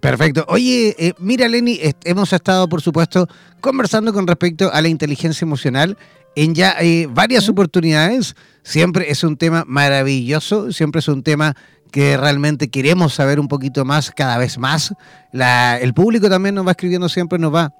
[0.00, 0.46] Perfecto.
[0.48, 3.26] Oye, eh, mira, Lenny, est- hemos estado, por supuesto,
[3.60, 5.98] conversando con respecto a la inteligencia emocional
[6.36, 8.34] en ya eh, varias oportunidades.
[8.62, 11.54] Siempre es un tema maravilloso, siempre es un tema
[11.92, 14.94] que realmente queremos saber un poquito más, cada vez más.
[15.32, 17.74] La- el público también nos va escribiendo siempre, nos va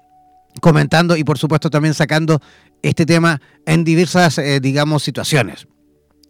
[0.59, 2.39] comentando y por supuesto también sacando
[2.83, 5.65] este tema en diversas, eh, digamos, situaciones.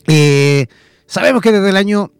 [0.07, 0.67] Eh,
[1.05, 2.11] sabemos que desde el año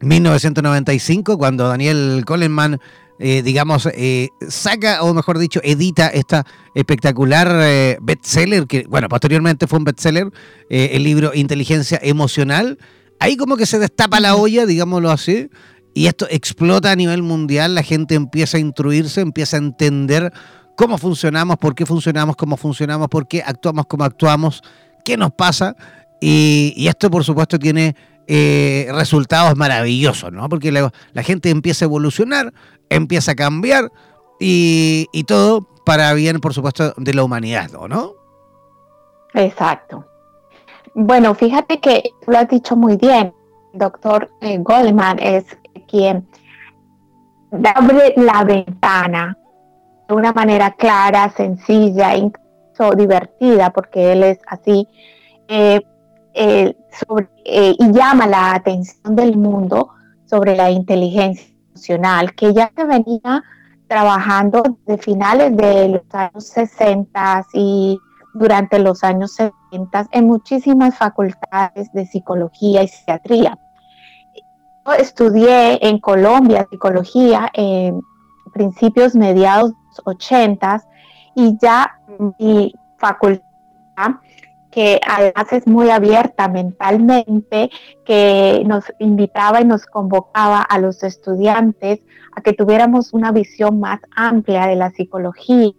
[0.00, 2.78] 1995, cuando Daniel Coleman,
[3.18, 9.78] eh, digamos, eh, saca, o mejor dicho, edita esta espectacular bestseller, que, bueno, posteriormente fue
[9.78, 10.30] un bestseller,
[10.68, 12.78] el libro Inteligencia Emocional,
[13.18, 15.50] ahí como que se destapa la olla, digámoslo así,
[15.92, 20.32] y esto explota a nivel mundial, la gente empieza a instruirse, empieza a entender
[20.76, 24.62] cómo funcionamos, por qué funcionamos, cómo funcionamos, por qué actuamos como actuamos,
[25.04, 25.76] qué nos pasa,
[26.20, 30.48] y, esto por supuesto tiene eh, resultados maravillosos, ¿no?
[30.48, 30.90] Porque la,
[31.22, 32.52] gente empieza a evolucionar,
[32.88, 33.90] empieza a cambiar
[34.38, 38.12] y, todo para bien, por supuesto, de la humanidad, ¿no?
[39.34, 40.04] Exacto.
[40.94, 43.32] Bueno, fíjate que lo has dicho muy bien.
[43.72, 45.44] Doctor eh, Goldman es
[45.88, 46.26] quien
[47.74, 49.36] abre la ventana
[50.08, 54.88] de una manera clara, sencilla, incluso divertida, porque él es así,
[55.48, 55.80] eh,
[56.34, 59.90] eh, sobre, eh, y llama la atención del mundo
[60.26, 63.42] sobre la inteligencia emocional, que ya se venía
[63.88, 67.98] trabajando de finales de los años 60 y
[68.34, 73.58] durante los años 70 en muchísimas facultades de psicología y psiquiatría.
[74.86, 78.00] Yo estudié en Colombia psicología en
[78.52, 80.84] principios mediados de los 80
[81.34, 81.98] y ya
[82.38, 83.42] mi facultad
[84.70, 87.70] que además es muy abierta mentalmente,
[88.04, 92.00] que nos invitaba y nos convocaba a los estudiantes
[92.36, 95.72] a que tuviéramos una visión más amplia de la psicología,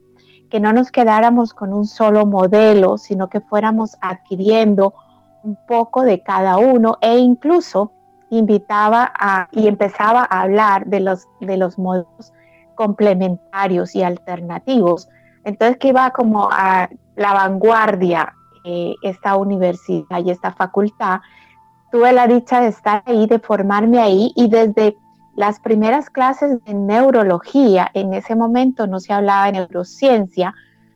[0.50, 4.94] que no nos quedáramos con un solo modelo, sino que fuéramos adquiriendo
[5.44, 7.94] un poco de cada uno e incluso
[8.30, 12.34] invitaba a, y empezaba a hablar de los, de los modelos
[12.76, 15.10] complementarios y alternativos.
[15.46, 21.22] Entonces que iba como a la vanguardia eh, esta universidad y esta facultad.
[21.92, 24.98] Tuve la dicha de estar ahí, de formarme ahí y desde
[25.36, 30.54] las primeras clases de neurología, en ese momento no se hablaba de neurociencia,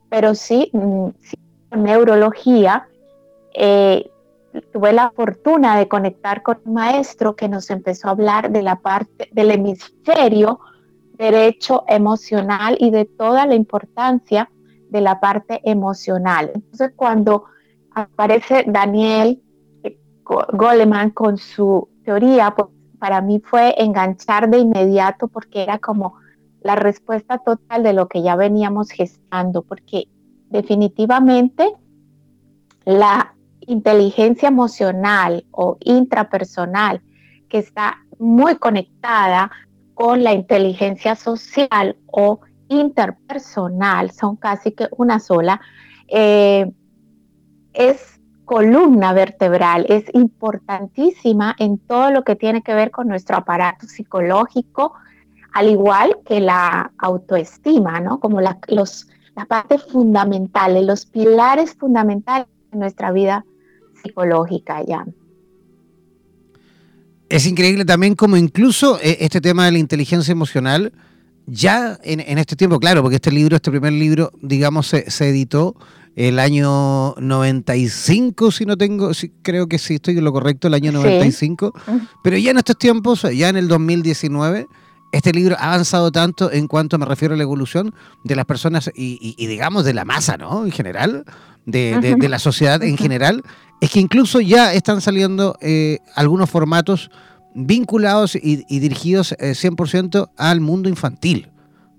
[0.10, 1.08] pero sí, mm,
[1.78, 2.88] neurología,
[3.54, 4.10] eh,
[4.72, 8.78] tuve la fortuna de conectar con un maestro que nos empezó a hablar de la
[8.78, 10.60] parte del hemisferio
[11.18, 14.50] derecho emocional y de toda la importancia
[14.90, 16.52] de la parte emocional.
[16.54, 17.46] Entonces, cuando
[17.96, 19.42] aparece Daniel
[20.24, 26.16] Goleman con su teoría, pues para mí fue enganchar de inmediato porque era como
[26.62, 30.08] la respuesta total de lo que ya veníamos gestando, porque
[30.50, 31.74] definitivamente
[32.86, 37.02] la inteligencia emocional o intrapersonal
[37.50, 39.52] que está muy conectada
[39.94, 45.62] con la inteligencia social o interpersonal, son casi que una sola,
[46.08, 46.72] eh,
[47.76, 53.88] es columna vertebral, es importantísima en todo lo que tiene que ver con nuestro aparato
[53.88, 54.94] psicológico,
[55.52, 58.20] al igual que la autoestima, ¿no?
[58.20, 63.46] Como la, los, las partes fundamentales, los pilares fundamentales de nuestra vida
[64.02, 65.06] psicológica ya.
[67.28, 70.94] Es increíble también como incluso eh, este tema de la inteligencia emocional,
[71.48, 75.30] ya en, en, este tiempo, claro, porque este libro, este primer libro, digamos, se, se
[75.30, 75.76] editó
[76.16, 80.74] el año 95, si no tengo, si, creo que sí estoy en lo correcto, el
[80.74, 81.92] año 95, sí.
[82.24, 84.68] pero ya en estos tiempos, ya en el 2019,
[85.12, 87.94] este libro ha avanzado tanto en cuanto me refiero a la evolución
[88.24, 90.66] de las personas y, y, y digamos de la masa, ¿no?
[90.66, 91.26] En general,
[91.66, 93.44] de, de, de la sociedad en general,
[93.82, 97.12] es que incluso ya están saliendo eh, algunos formatos
[97.54, 101.50] vinculados y, y dirigidos eh, 100% al mundo infantil.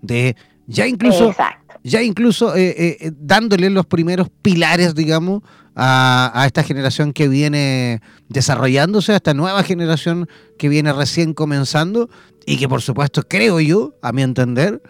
[0.03, 0.37] De
[0.67, 1.66] ya incluso, Exacto.
[1.87, 5.43] Ya incluso eh, eh, dándole los primeros pilares, digamos,
[5.77, 10.29] a, esta generación que viene desarrollándose, a esta nueva generación
[10.59, 12.11] que viene recién comenzando
[12.45, 14.83] y que por supuesto creo yo, a mi entender,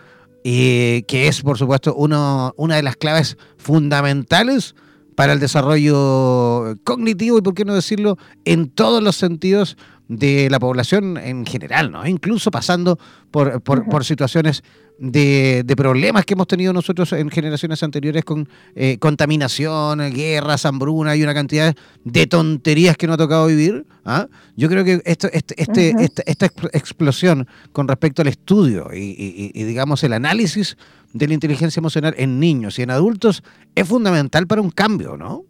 [0.42, 4.74] y que es por supuesto uno, una de las claves fundamentales
[5.16, 8.16] para el desarrollo cognitivo y, por qué no decirlo,
[8.46, 9.76] en todos los sentidos
[10.08, 12.06] de la población en general, ¿no?
[12.06, 12.98] Incluso pasando
[13.30, 14.62] por, por, por situaciones
[14.98, 21.16] de, de, problemas que hemos tenido nosotros en generaciones anteriores con eh, contaminación, guerras, hambruna
[21.16, 23.84] y una cantidad de tonterías que nos ha tocado vivir.
[24.04, 24.28] ¿ah?
[24.56, 26.04] Yo creo que esto, este, este, uh -huh.
[26.04, 30.76] esta, esta, explosión con respecto al estudio y, y, y, digamos, el análisis
[31.12, 33.42] de la inteligencia emocional en niños y en adultos
[33.74, 35.44] es fundamental para un cambio, ¿no?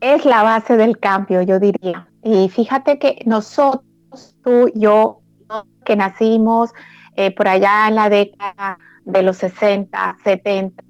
[0.00, 2.08] Es la base del cambio, yo diría.
[2.24, 3.84] Y fíjate que nosotros,
[4.42, 5.20] tú, yo,
[5.84, 6.70] que nacimos
[7.16, 10.82] eh, por allá en la década de los 60, 70,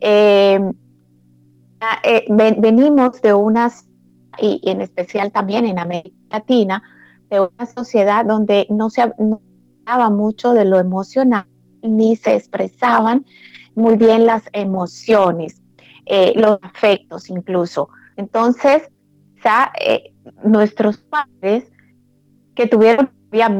[0.00, 0.60] eh,
[2.02, 3.86] eh, venimos de unas,
[4.38, 6.82] y, y, en especial también en América Latina,
[7.30, 11.46] de una sociedad donde no se hablaba mucho de lo emocional,
[11.82, 13.24] ni se expresaban
[13.76, 15.62] muy bien las emociones,
[16.34, 17.88] los afectos incluso.
[18.16, 18.82] Entonces,
[19.44, 19.72] ya,
[20.42, 21.70] nuestros padres
[22.54, 23.10] que tuvieron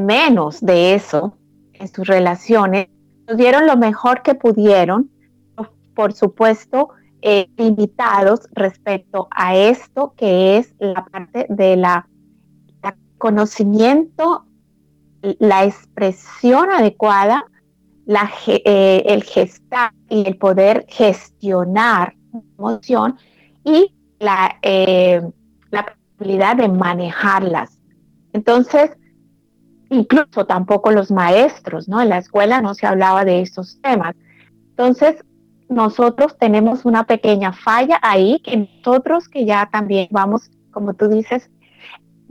[0.07, 1.37] menos de eso
[1.73, 2.89] en sus relaciones,
[3.27, 5.11] nos dieron lo mejor que pudieron,
[5.95, 6.91] por supuesto,
[7.23, 12.07] eh, limitados respecto a esto que es la parte de la,
[12.83, 14.45] la conocimiento,
[15.39, 17.45] la expresión adecuada,
[18.05, 22.15] la, eh, el gestar y el poder gestionar
[22.59, 23.17] emoción
[23.65, 25.23] y la, eh,
[25.71, 27.79] la de manejarlas.
[28.33, 28.91] Entonces,
[29.91, 32.01] incluso tampoco los maestros, ¿no?
[32.01, 34.15] En la escuela no se hablaba de estos temas.
[34.71, 35.25] Entonces,
[35.69, 41.51] nosotros tenemos una pequeña falla ahí, que nosotros que ya también vamos, como tú dices,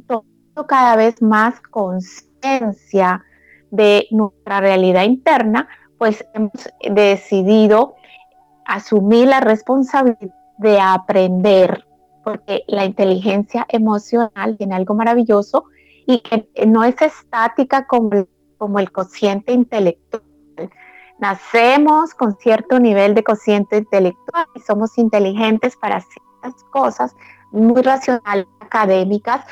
[0.07, 3.23] tomando cada vez más conciencia
[3.71, 5.67] de nuestra realidad interna,
[5.97, 7.95] pues hemos decidido
[8.65, 11.85] asumir la responsabilidad de aprender,
[12.23, 15.65] porque la inteligencia emocional tiene algo maravilloso
[16.05, 20.23] y que no es estática como, como el cociente intelectual.
[21.19, 27.15] Nacemos con cierto nivel de cociente intelectual y somos inteligentes para ciertas cosas
[27.51, 29.45] muy racionales, académicas,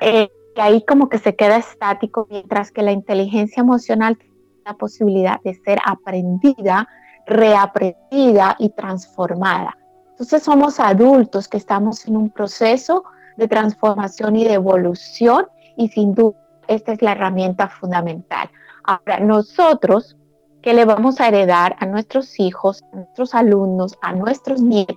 [0.00, 4.74] eh, que ahí como que se queda estático, mientras que la inteligencia emocional tiene la
[4.74, 6.88] posibilidad de ser aprendida,
[7.26, 9.76] reaprendida y transformada.
[10.12, 13.04] Entonces somos adultos que estamos en un proceso
[13.36, 15.46] de transformación y de evolución
[15.76, 16.36] y sin duda
[16.68, 18.48] esta es la herramienta fundamental.
[18.84, 20.16] Ahora, nosotros,
[20.62, 24.96] ¿qué le vamos a heredar a nuestros hijos, a nuestros alumnos, a nuestros nietos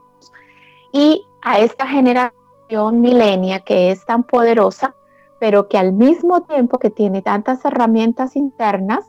[0.93, 4.95] y a esta generación milenia que es tan poderosa,
[5.39, 9.05] pero que al mismo tiempo que tiene tantas herramientas internas,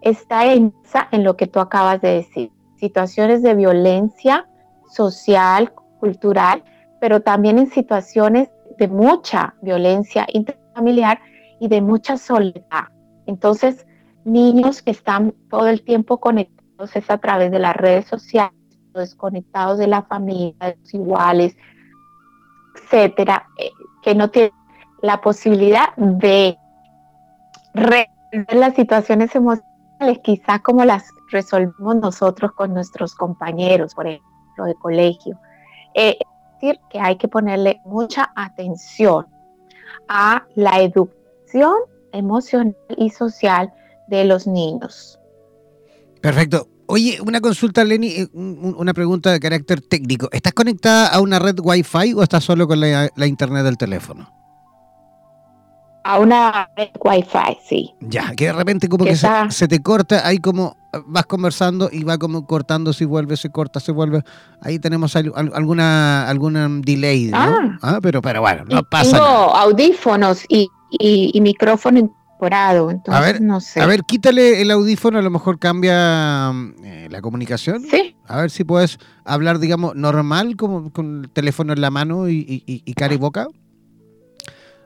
[0.00, 0.74] está en,
[1.12, 4.48] en lo que tú acabas de decir, situaciones de violencia
[4.92, 6.62] social, cultural,
[7.00, 11.20] pero también en situaciones de mucha violencia intrafamiliar
[11.60, 12.88] y de mucha soledad.
[13.26, 13.86] Entonces,
[14.24, 18.52] niños que están todo el tiempo conectados es a través de las redes sociales,
[18.94, 21.56] desconectados de la familia, de los iguales,
[22.74, 23.70] etcétera, eh,
[24.02, 24.52] que no tienen
[25.02, 26.56] la posibilidad de
[27.74, 28.08] resolver
[28.52, 35.38] las situaciones emocionales, quizá como las resolvemos nosotros con nuestros compañeros, por ejemplo, de colegio.
[35.94, 39.26] Eh, es decir, que hay que ponerle mucha atención
[40.08, 41.74] a la educación
[42.12, 43.72] emocional y social
[44.08, 45.18] de los niños.
[46.20, 46.68] Perfecto.
[46.86, 50.28] Oye, una consulta, Lenny, eh, una pregunta de carácter técnico.
[50.32, 54.41] ¿Estás conectada a una red Wi-Fi o estás solo con la internet del teléfono?
[56.04, 57.94] A una red Wi-Fi, sí.
[58.00, 60.76] Ya, que de repente como que, que se, se, te corta, ahí como
[61.06, 64.22] vas conversando y va como cortando, si vuelve, se corta, se vuelve.
[64.60, 67.38] Ahí tenemos al, alguna algún delay, ¿no?
[67.38, 69.62] Ah, ah, pero, pero bueno, no pasa tengo nada.
[69.62, 73.80] audífonos y, y, y micrófono incorporado, entonces a ver, no sé.
[73.80, 76.52] A ver, quítale el audífono, a lo mejor cambia
[76.84, 77.84] eh, la comunicación.
[77.90, 78.16] Sí.
[78.26, 82.34] A ver si puedes hablar, digamos, normal, como con el teléfono en la mano y,
[82.66, 83.46] y, y cara y boca.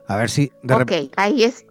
[0.07, 1.65] A ver si de Ok, ahí es.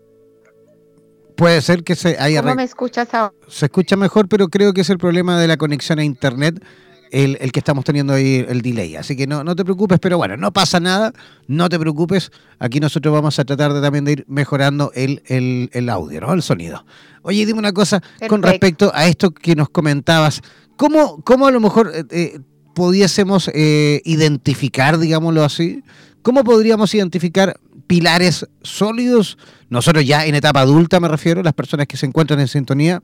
[1.37, 2.43] Puede ser que se haya.
[2.43, 3.35] ¿Cómo me escuchas ahora?
[3.49, 6.63] Se escucha mejor, pero creo que es el problema de la conexión a internet
[7.11, 8.97] el, el que estamos teniendo ahí el delay.
[8.97, 11.13] Así que no, no te preocupes, pero bueno, no pasa nada,
[11.47, 12.31] no te preocupes.
[12.59, 16.33] Aquí nosotros vamos a tratar de también de ir mejorando el, el, el audio, ¿no?
[16.33, 16.85] El sonido.
[17.23, 18.29] Oye, dime una cosa Perfecto.
[18.29, 20.43] con respecto a esto que nos comentabas.
[20.77, 22.41] ¿Cómo, cómo a lo mejor eh, eh,
[22.75, 25.83] pudiésemos eh, identificar, digámoslo así?
[26.23, 29.39] ¿Cómo podríamos identificar pilares sólidos?
[29.69, 33.03] Nosotros ya en etapa adulta me refiero, las personas que se encuentran en sintonía.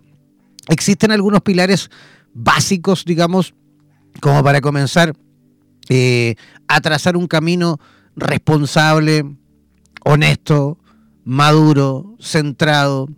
[0.69, 1.91] ¿Existen algunos pilares
[2.35, 3.55] básicos, digamos,
[4.21, 5.15] como para comenzar
[5.89, 6.37] eh,
[6.69, 7.79] a trazar un camino
[8.17, 9.25] responsable,
[10.05, 10.79] honesto,
[11.25, 13.09] maduro, centrado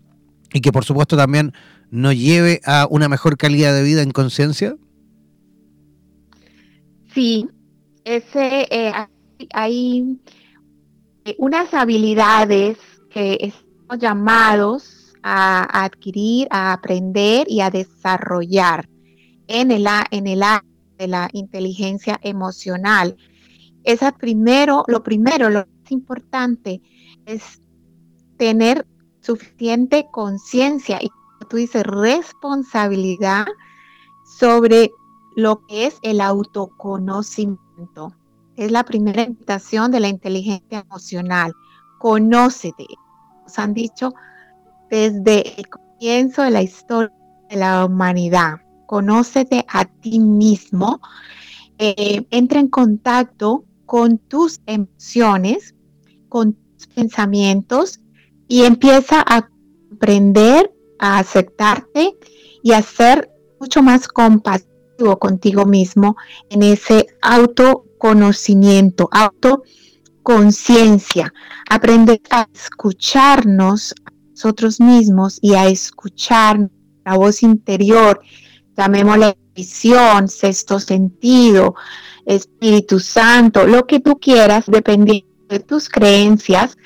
[0.53, 1.53] y que por supuesto también
[1.91, 4.77] nos lleve a una mejor calidad de vida en conciencia?
[7.15, 7.49] Sí,
[8.05, 8.93] ese, eh,
[9.53, 10.19] hay
[11.39, 12.79] unas habilidades
[13.11, 18.89] que estamos llamados a, adquirir, a aprender y a desarrollar
[19.47, 20.65] en el, en el área
[20.99, 23.17] de la inteligencia emocional.
[23.85, 26.81] Esa primero, lo primero, lo más importante
[27.27, 27.61] es
[28.37, 28.87] tener
[29.21, 33.47] suficiente conciencia y, como tú dices, responsabilidad
[34.39, 34.91] sobre
[35.37, 38.15] lo que es el autoconocimiento.
[38.57, 41.53] Es la primera invitación de la inteligencia emocional.
[41.99, 42.87] Conócete.
[43.43, 44.15] Nos han dicho
[44.91, 47.13] desde el comienzo de la historia
[47.51, 48.61] de la humanidad.
[48.87, 51.01] Conócete a ti mismo.
[51.79, 55.75] Eh, entra en contacto con tus emociones,
[56.29, 58.01] con tus pensamientos
[58.47, 59.49] y empieza a
[59.89, 62.17] comprender, a aceptarte
[62.63, 66.17] y a ser mucho más compasivo contigo mismo
[66.51, 67.07] en ese
[68.05, 71.33] autoconocimiento, autoconciencia,
[71.69, 76.69] aprender a escucharnos a nosotros mismos y a escuchar
[77.05, 78.21] la voz interior,
[78.77, 81.75] llamémosle visión, sexto sentido,
[82.27, 86.77] Espíritu Santo, lo que tú quieras, dependiendo de tus creencias,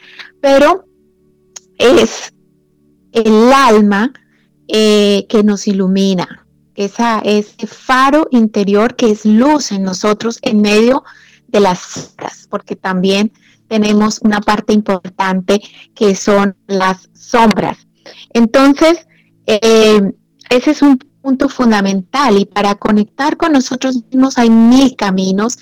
[0.41, 0.85] pero
[1.79, 2.33] es
[3.13, 4.13] el alma
[4.69, 6.47] eh, que nos ilumina,
[6.79, 11.03] esa, ese faro interior que es luz en nosotros en medio
[11.49, 13.33] de las sombras, porque también
[13.67, 15.61] tenemos una parte importante
[15.95, 17.79] que son las sombras.
[18.33, 19.09] Entonces,
[19.47, 20.13] eh,
[20.51, 25.59] ese es un punto fundamental y para conectar con nosotros mismos hay mil caminos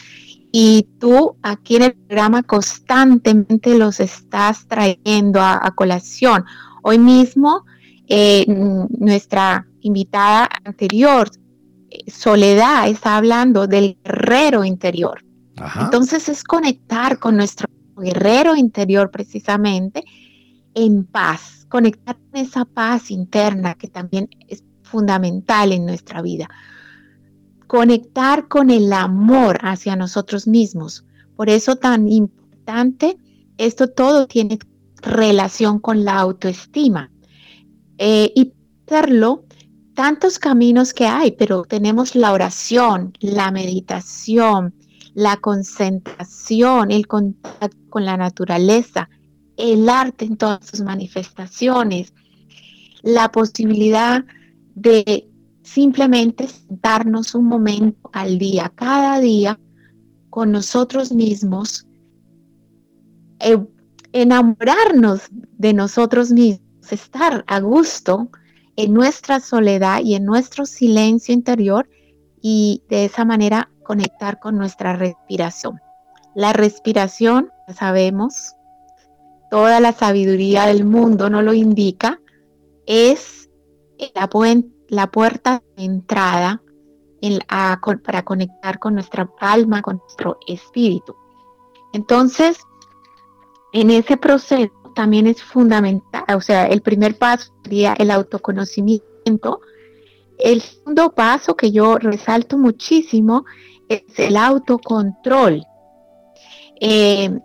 [0.52, 6.44] y tú aquí en el programa constantemente los estás trayendo a, colación.
[6.82, 7.64] Hoy mismo
[8.06, 8.44] eh,
[8.98, 11.30] nuestra invitada anterior,
[11.90, 15.22] eh, Soledad, está hablando del guerrero interior.
[15.80, 17.66] Entonces es conectar con nuestro
[17.96, 20.04] guerrero interior precisamente
[20.74, 26.46] en paz, conectar con esa paz interna que también es fundamental en nuestra vida.
[27.66, 31.06] Conectar con el amor hacia nosotros mismos.
[31.36, 33.16] Por eso tan importante,
[33.56, 34.58] esto todo tiene
[35.00, 37.10] relación con la autoestima.
[37.96, 38.52] Eh, y
[38.86, 39.45] hacerlo
[39.96, 44.74] tantos caminos que hay, pero tenemos la oración, la meditación,
[45.14, 49.08] la concentración, el contacto con la naturaleza,
[49.56, 52.12] el arte en todas sus manifestaciones,
[53.02, 54.22] la posibilidad
[54.74, 55.28] de
[55.62, 59.58] simplemente sentarnos un momento al día, cada día,
[60.28, 61.86] con nosotros mismos,
[63.40, 63.58] eh,
[64.12, 68.28] enamorarnos de nosotros mismos, estar a gusto,
[68.76, 71.88] en nuestra soledad y en nuestro silencio interior
[72.40, 75.80] y de esa manera conectar con nuestra respiración.
[76.34, 78.54] La respiración, sabemos,
[79.50, 82.20] toda la sabiduría del mundo nos lo indica,
[82.86, 83.48] es
[84.14, 84.28] la,
[84.88, 86.62] la puerta de entrada
[88.04, 91.16] para conectar con nuestra alma, con nuestro espíritu.
[91.92, 92.58] Entonces,
[93.72, 99.60] en ese proceso también es fundamental, o sea, el primer paso sería el autoconocimiento.
[100.38, 103.44] El segundo paso que yo resalto muchísimo
[103.90, 105.62] es el autocontrol.
[106.80, 107.38] Eh,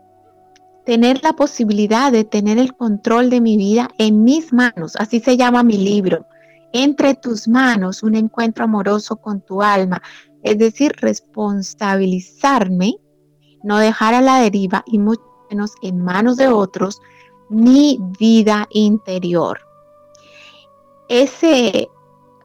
[0.85, 5.35] tener la posibilidad de tener el control de mi vida en mis manos, así se
[5.35, 6.25] llama mi libro,
[6.71, 10.01] entre tus manos, un encuentro amoroso con tu alma,
[10.41, 12.95] es decir, responsabilizarme,
[13.61, 17.01] no dejar a la deriva y mucho menos en manos de otros
[17.51, 19.59] mi vida interior.
[21.09, 21.89] Ese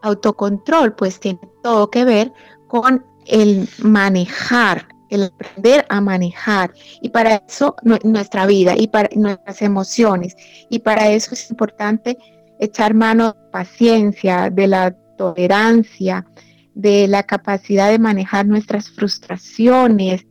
[0.02, 2.32] autocontrol pues tiene todo que ver
[2.66, 9.62] con el manejar, el aprender a manejar y para eso nuestra vida y para nuestras
[9.62, 10.36] emociones
[10.68, 12.18] y para eso es importante
[12.58, 16.26] echar mano de paciencia, de la tolerancia,
[16.74, 20.26] de la capacidad de manejar nuestras frustraciones,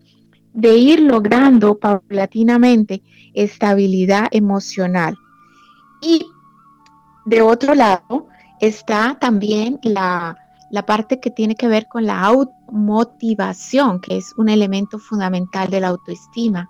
[0.55, 3.03] de ir logrando paulatinamente
[3.33, 5.17] estabilidad emocional.
[6.01, 6.25] Y
[7.25, 8.27] de otro lado
[8.61, 10.37] está también la,
[10.87, 15.89] parte que tiene que ver con la automotivación, que es un elemento fundamental de la
[15.89, 16.69] autoestima.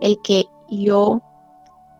[0.00, 1.20] El que yo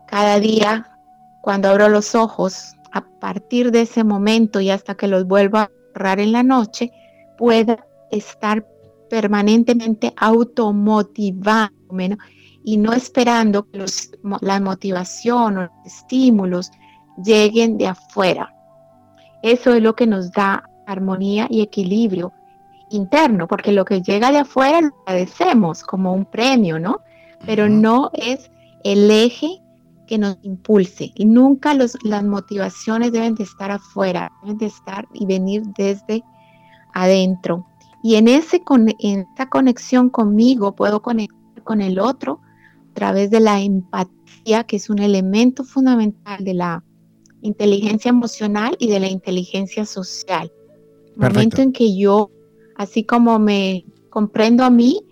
[0.07, 0.99] cada día,
[1.43, 5.71] cuando abro los ojos, a partir de ese momento y hasta que los vuelva a
[5.93, 6.93] cerrar en la noche,
[7.37, 8.65] pueda estar
[9.09, 11.73] permanentemente automotivando
[12.65, 13.85] y no esperando que
[14.41, 16.71] la motivación o los estímulos
[17.25, 18.55] lleguen de afuera.
[19.43, 22.33] Eso es lo que nos da armonía y equilibrio
[22.91, 27.01] interno, porque lo que llega de afuera lo agradecemos como un premio, ¿no?
[27.47, 28.51] Pero no es
[28.85, 29.63] el eje
[30.07, 31.13] que nos impulse.
[31.15, 36.25] Y nunca las motivaciones deben de estar afuera, deben de estar y venir desde
[36.95, 37.67] adentro.
[38.09, 38.63] Y en, ese,
[39.01, 42.41] en esa conexión conmigo puedo conectar con el otro
[42.91, 46.83] a través de la empatía, que es un elemento fundamental de la
[47.43, 50.51] inteligencia emocional y de la inteligencia social.
[51.17, 52.31] El momento en que yo,
[52.77, 55.05] así como me comprendo a mí,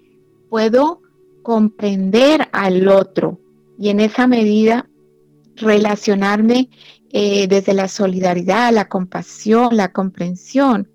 [0.49, 1.03] puedo
[1.43, 3.39] comprender al otro
[3.79, 4.89] y en esa medida
[5.57, 6.71] relacionarme
[7.11, 10.89] eh, desde la solidaridad, la compasión, la comprensión,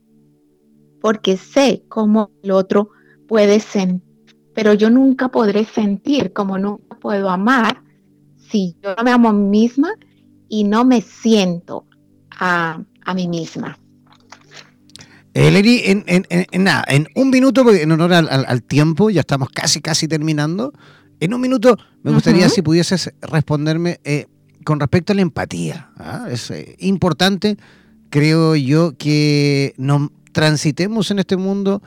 [1.01, 2.89] porque sé cómo el otro
[3.27, 7.81] puede sentir, pero yo nunca podré sentir como nunca puedo amar
[8.49, 9.93] si yo no me amo a mí misma
[10.47, 11.85] y no me siento
[12.31, 12.83] a,
[13.15, 13.77] mí misma.
[15.33, 20.07] Eh, en, en, nada, en un minuto, en honor al, tiempo, ya estamos casi, casi
[20.07, 20.73] terminando.
[21.19, 24.25] En un minuto, me gustaría si pudieses responderme eh,
[24.65, 25.91] con respecto a la empatía.
[25.97, 26.27] ¿ah?
[26.29, 27.57] Es eh, importante,
[28.09, 31.81] creo yo, que nos transitemos en este mundo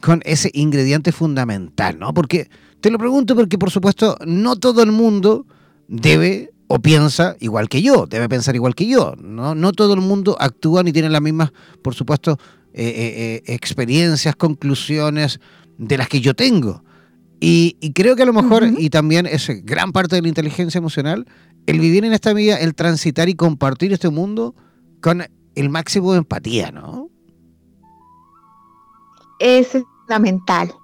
[0.00, 2.14] con ese ingrediente fundamental, ¿no?
[2.14, 2.48] Porque,
[2.80, 5.46] te lo pregunto porque, por supuesto, no todo el mundo
[5.88, 9.14] debe o piensa igual que yo, debe pensar igual que yo.
[9.16, 11.50] No, no todo el mundo actúa ni tiene las mismas,
[11.82, 12.38] por supuesto,
[12.74, 15.40] eh, eh, eh, experiencias, conclusiones
[15.78, 16.84] de las que yo tengo.
[17.40, 21.26] Y, creo que a lo mejor, y también es gran parte de la inteligencia emocional,
[21.66, 24.54] el vivir en esta vida, el transitar y compartir este mundo
[25.00, 25.24] con
[25.54, 27.10] el máximo de empatía, ¿no?
[29.38, 30.74] Es fundamental.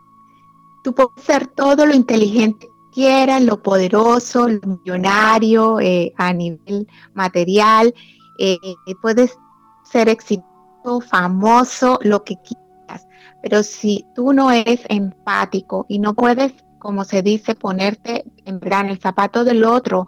[0.83, 7.93] Tú puedes ser todo lo inteligente quieran, lo poderoso, lo millonario eh, a nivel material.
[8.39, 8.57] Eh,
[9.03, 9.37] puedes
[9.83, 13.07] ser exitoso, famoso, lo que quieras.
[13.43, 18.89] Pero si tú no eres empático y no puedes, como se dice, ponerte en, en
[18.89, 20.07] el zapato del otro,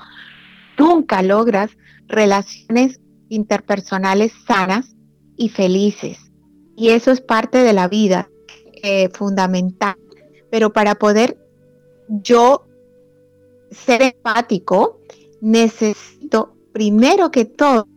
[0.78, 1.70] nunca logras
[2.06, 4.94] relaciones interpersonales sanas
[5.36, 6.18] y felices.
[6.76, 8.28] Y eso es parte de la vida
[8.82, 9.96] eh, fundamental.
[10.50, 11.38] Pero para poder
[12.08, 12.66] yo
[13.70, 15.00] ser empático,
[15.40, 17.88] necesito primero que todo,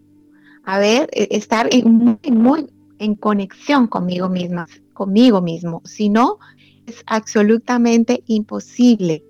[0.64, 2.68] a ver, e, estar en, muy,
[3.00, 5.82] en conexión conmigo misma, conmigo mismo.
[5.86, 6.40] Si no,
[6.86, 9.24] es absolutamente imposible.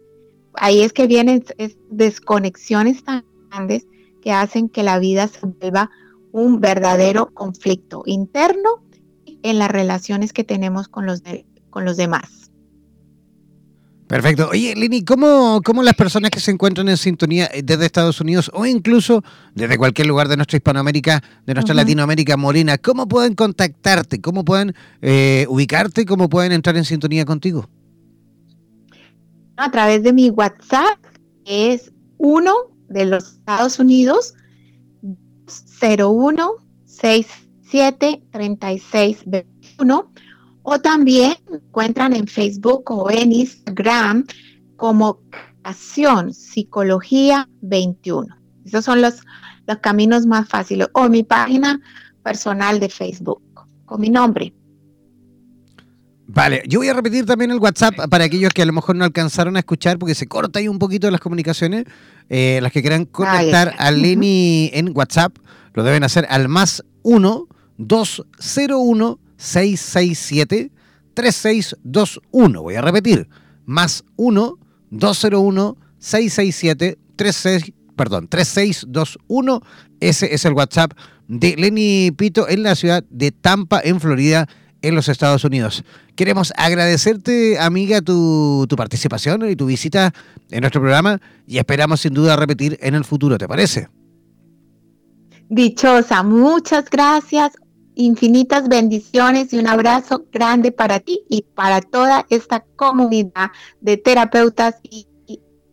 [0.53, 1.43] Ahí es que vienen
[1.89, 3.87] desconexiones tan grandes
[4.21, 5.89] que hacen que la vida se vuelva
[6.31, 8.83] un verdadero conflicto interno
[9.43, 11.21] en las relaciones que tenemos con los,
[11.69, 12.39] con los demás.
[14.09, 14.49] Perfecto.
[14.49, 18.49] Oye, Lini, ¿cómo, ¿cómo, las personas que se encuentran en sintonía eh, desde Estados Unidos
[18.55, 19.23] o incluso
[19.53, 24.19] desde cualquier lugar de nuestra Hispanoamérica, de nuestra Latinoamérica morena, cómo pueden contactarte?
[24.19, 24.73] ¿Cómo pueden
[25.03, 26.07] eh, ubicarte?
[26.07, 27.69] ¿Cómo pueden entrar en sintonía contigo?
[29.57, 30.97] A través de mi WhatsApp,
[31.45, 32.55] es uno
[32.87, 34.33] de los Estados Unidos,
[35.79, 36.51] 01
[37.69, 40.11] 67 36 21
[40.63, 44.25] o también encuentran en Facebook o en Instagram
[44.75, 45.19] como
[45.63, 48.27] Acción Psicología 21.
[48.65, 49.21] Esos son los,
[49.67, 50.87] los caminos más fáciles.
[50.93, 51.79] O mi página
[52.23, 53.41] personal de Facebook
[53.85, 54.53] con mi nombre.
[56.27, 59.03] Vale, yo voy a repetir también el WhatsApp para aquellos que a lo mejor no
[59.03, 61.85] alcanzaron a escuchar porque se corta ahí un poquito las comunicaciones.
[62.29, 65.35] Eh, las que quieran contactar a Leni en WhatsApp
[65.73, 67.47] lo deben hacer al más 1
[67.79, 70.71] 201 667
[71.13, 72.61] 3621.
[72.61, 73.27] Voy a repetir,
[73.65, 74.57] más 1
[74.91, 79.61] 201 667 36 perdón, 3621.
[79.99, 80.93] Ese es el WhatsApp
[81.27, 84.47] de Lenny Pito en la ciudad de Tampa, en Florida,
[84.81, 85.83] en los Estados Unidos.
[86.15, 90.13] Queremos agradecerte, amiga, tu, tu participación y tu visita
[90.49, 93.89] en nuestro programa y esperamos sin duda repetir en el futuro, ¿te parece?
[95.49, 97.51] Dichosa, muchas gracias
[97.99, 104.75] infinitas bendiciones y un abrazo grande para ti y para toda esta comunidad de terapeutas
[104.83, 105.05] y,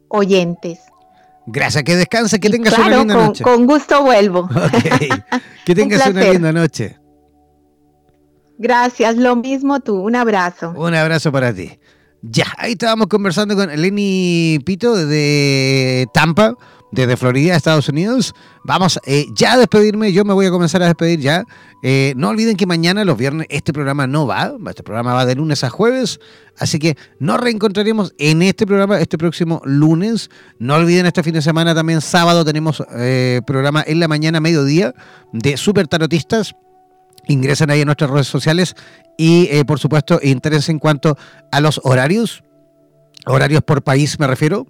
[0.09, 0.81] oyentes.
[1.47, 3.45] Gracias, que descanse, que tengas una linda noche.
[3.45, 4.49] Con gusto vuelvo.
[5.64, 6.99] Que tengas una linda noche.
[8.59, 10.72] Gracias, lo mismo tú, un abrazo.
[10.77, 11.79] Un abrazo para ti.
[12.22, 16.55] Ya, ahí estábamos conversando con Lenny Pito de Tampa,
[16.93, 18.34] desde Florida, Estados Unidos.
[18.64, 21.45] Vamos eh, ya a despedirme, yo me voy a comenzar a despedir ya.
[21.82, 25.34] Eh, no olviden que mañana, los viernes, este programa no va, este programa va de
[25.34, 26.20] lunes a jueves,
[26.59, 30.30] así que nos reencontraremos en este programa este próximo lunes.
[30.59, 34.95] No olviden este fin de semana también, sábado, tenemos eh, programa en la mañana, mediodía,
[35.32, 36.55] de Super Tarotistas.
[37.28, 38.76] Ingresen ahí en nuestras redes sociales
[39.18, 41.18] y, por supuesto, interés en cuanto
[41.51, 42.45] a los horarios.
[43.26, 44.68] Horarios por país me refiero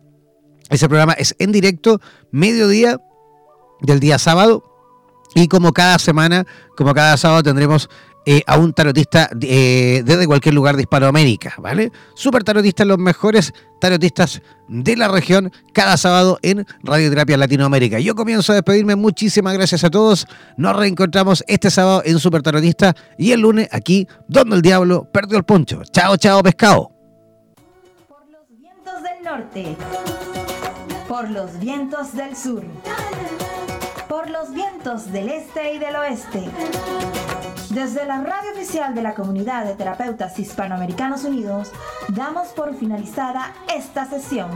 [0.70, 2.00] ese programa es en directo,
[2.30, 2.98] mediodía
[3.80, 4.62] del día sábado.
[5.34, 6.46] Y como cada semana,
[6.76, 7.90] como cada sábado, tendremos
[8.28, 11.92] eh, a un tarotista eh, desde cualquier lugar de Hispanoamérica, ¿vale?
[12.16, 18.00] Super tarotistas, los mejores tarotistas de la región, cada sábado en Radioterapia Latinoamérica.
[18.00, 20.26] Yo comienzo a despedirme, muchísimas gracias a todos.
[20.56, 25.38] Nos reencontramos este sábado en Super Tarotista y el lunes aquí, donde el diablo perdió
[25.38, 25.82] el poncho.
[25.92, 26.90] Chao, chao, pescado.
[28.08, 29.76] Por del norte
[31.16, 32.62] por los vientos del sur,
[34.06, 36.44] por los vientos del este y del oeste.
[37.70, 41.72] Desde la radio oficial de la Comunidad de Terapeutas Hispanoamericanos Unidos,
[42.08, 44.50] damos por finalizada esta sesión.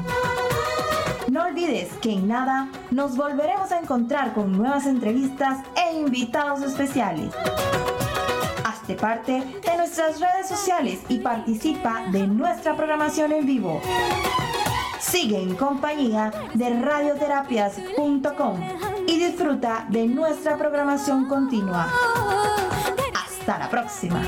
[1.29, 7.33] No olvides que en nada nos volveremos a encontrar con nuevas entrevistas e invitados especiales.
[8.67, 13.81] Hazte parte de nuestras redes sociales y participa de nuestra programación en vivo.
[15.01, 18.61] Sigue en compañía de radioterapias.com
[19.07, 21.89] y disfruta de nuestra programación continua.
[23.15, 24.23] Hasta la próxima.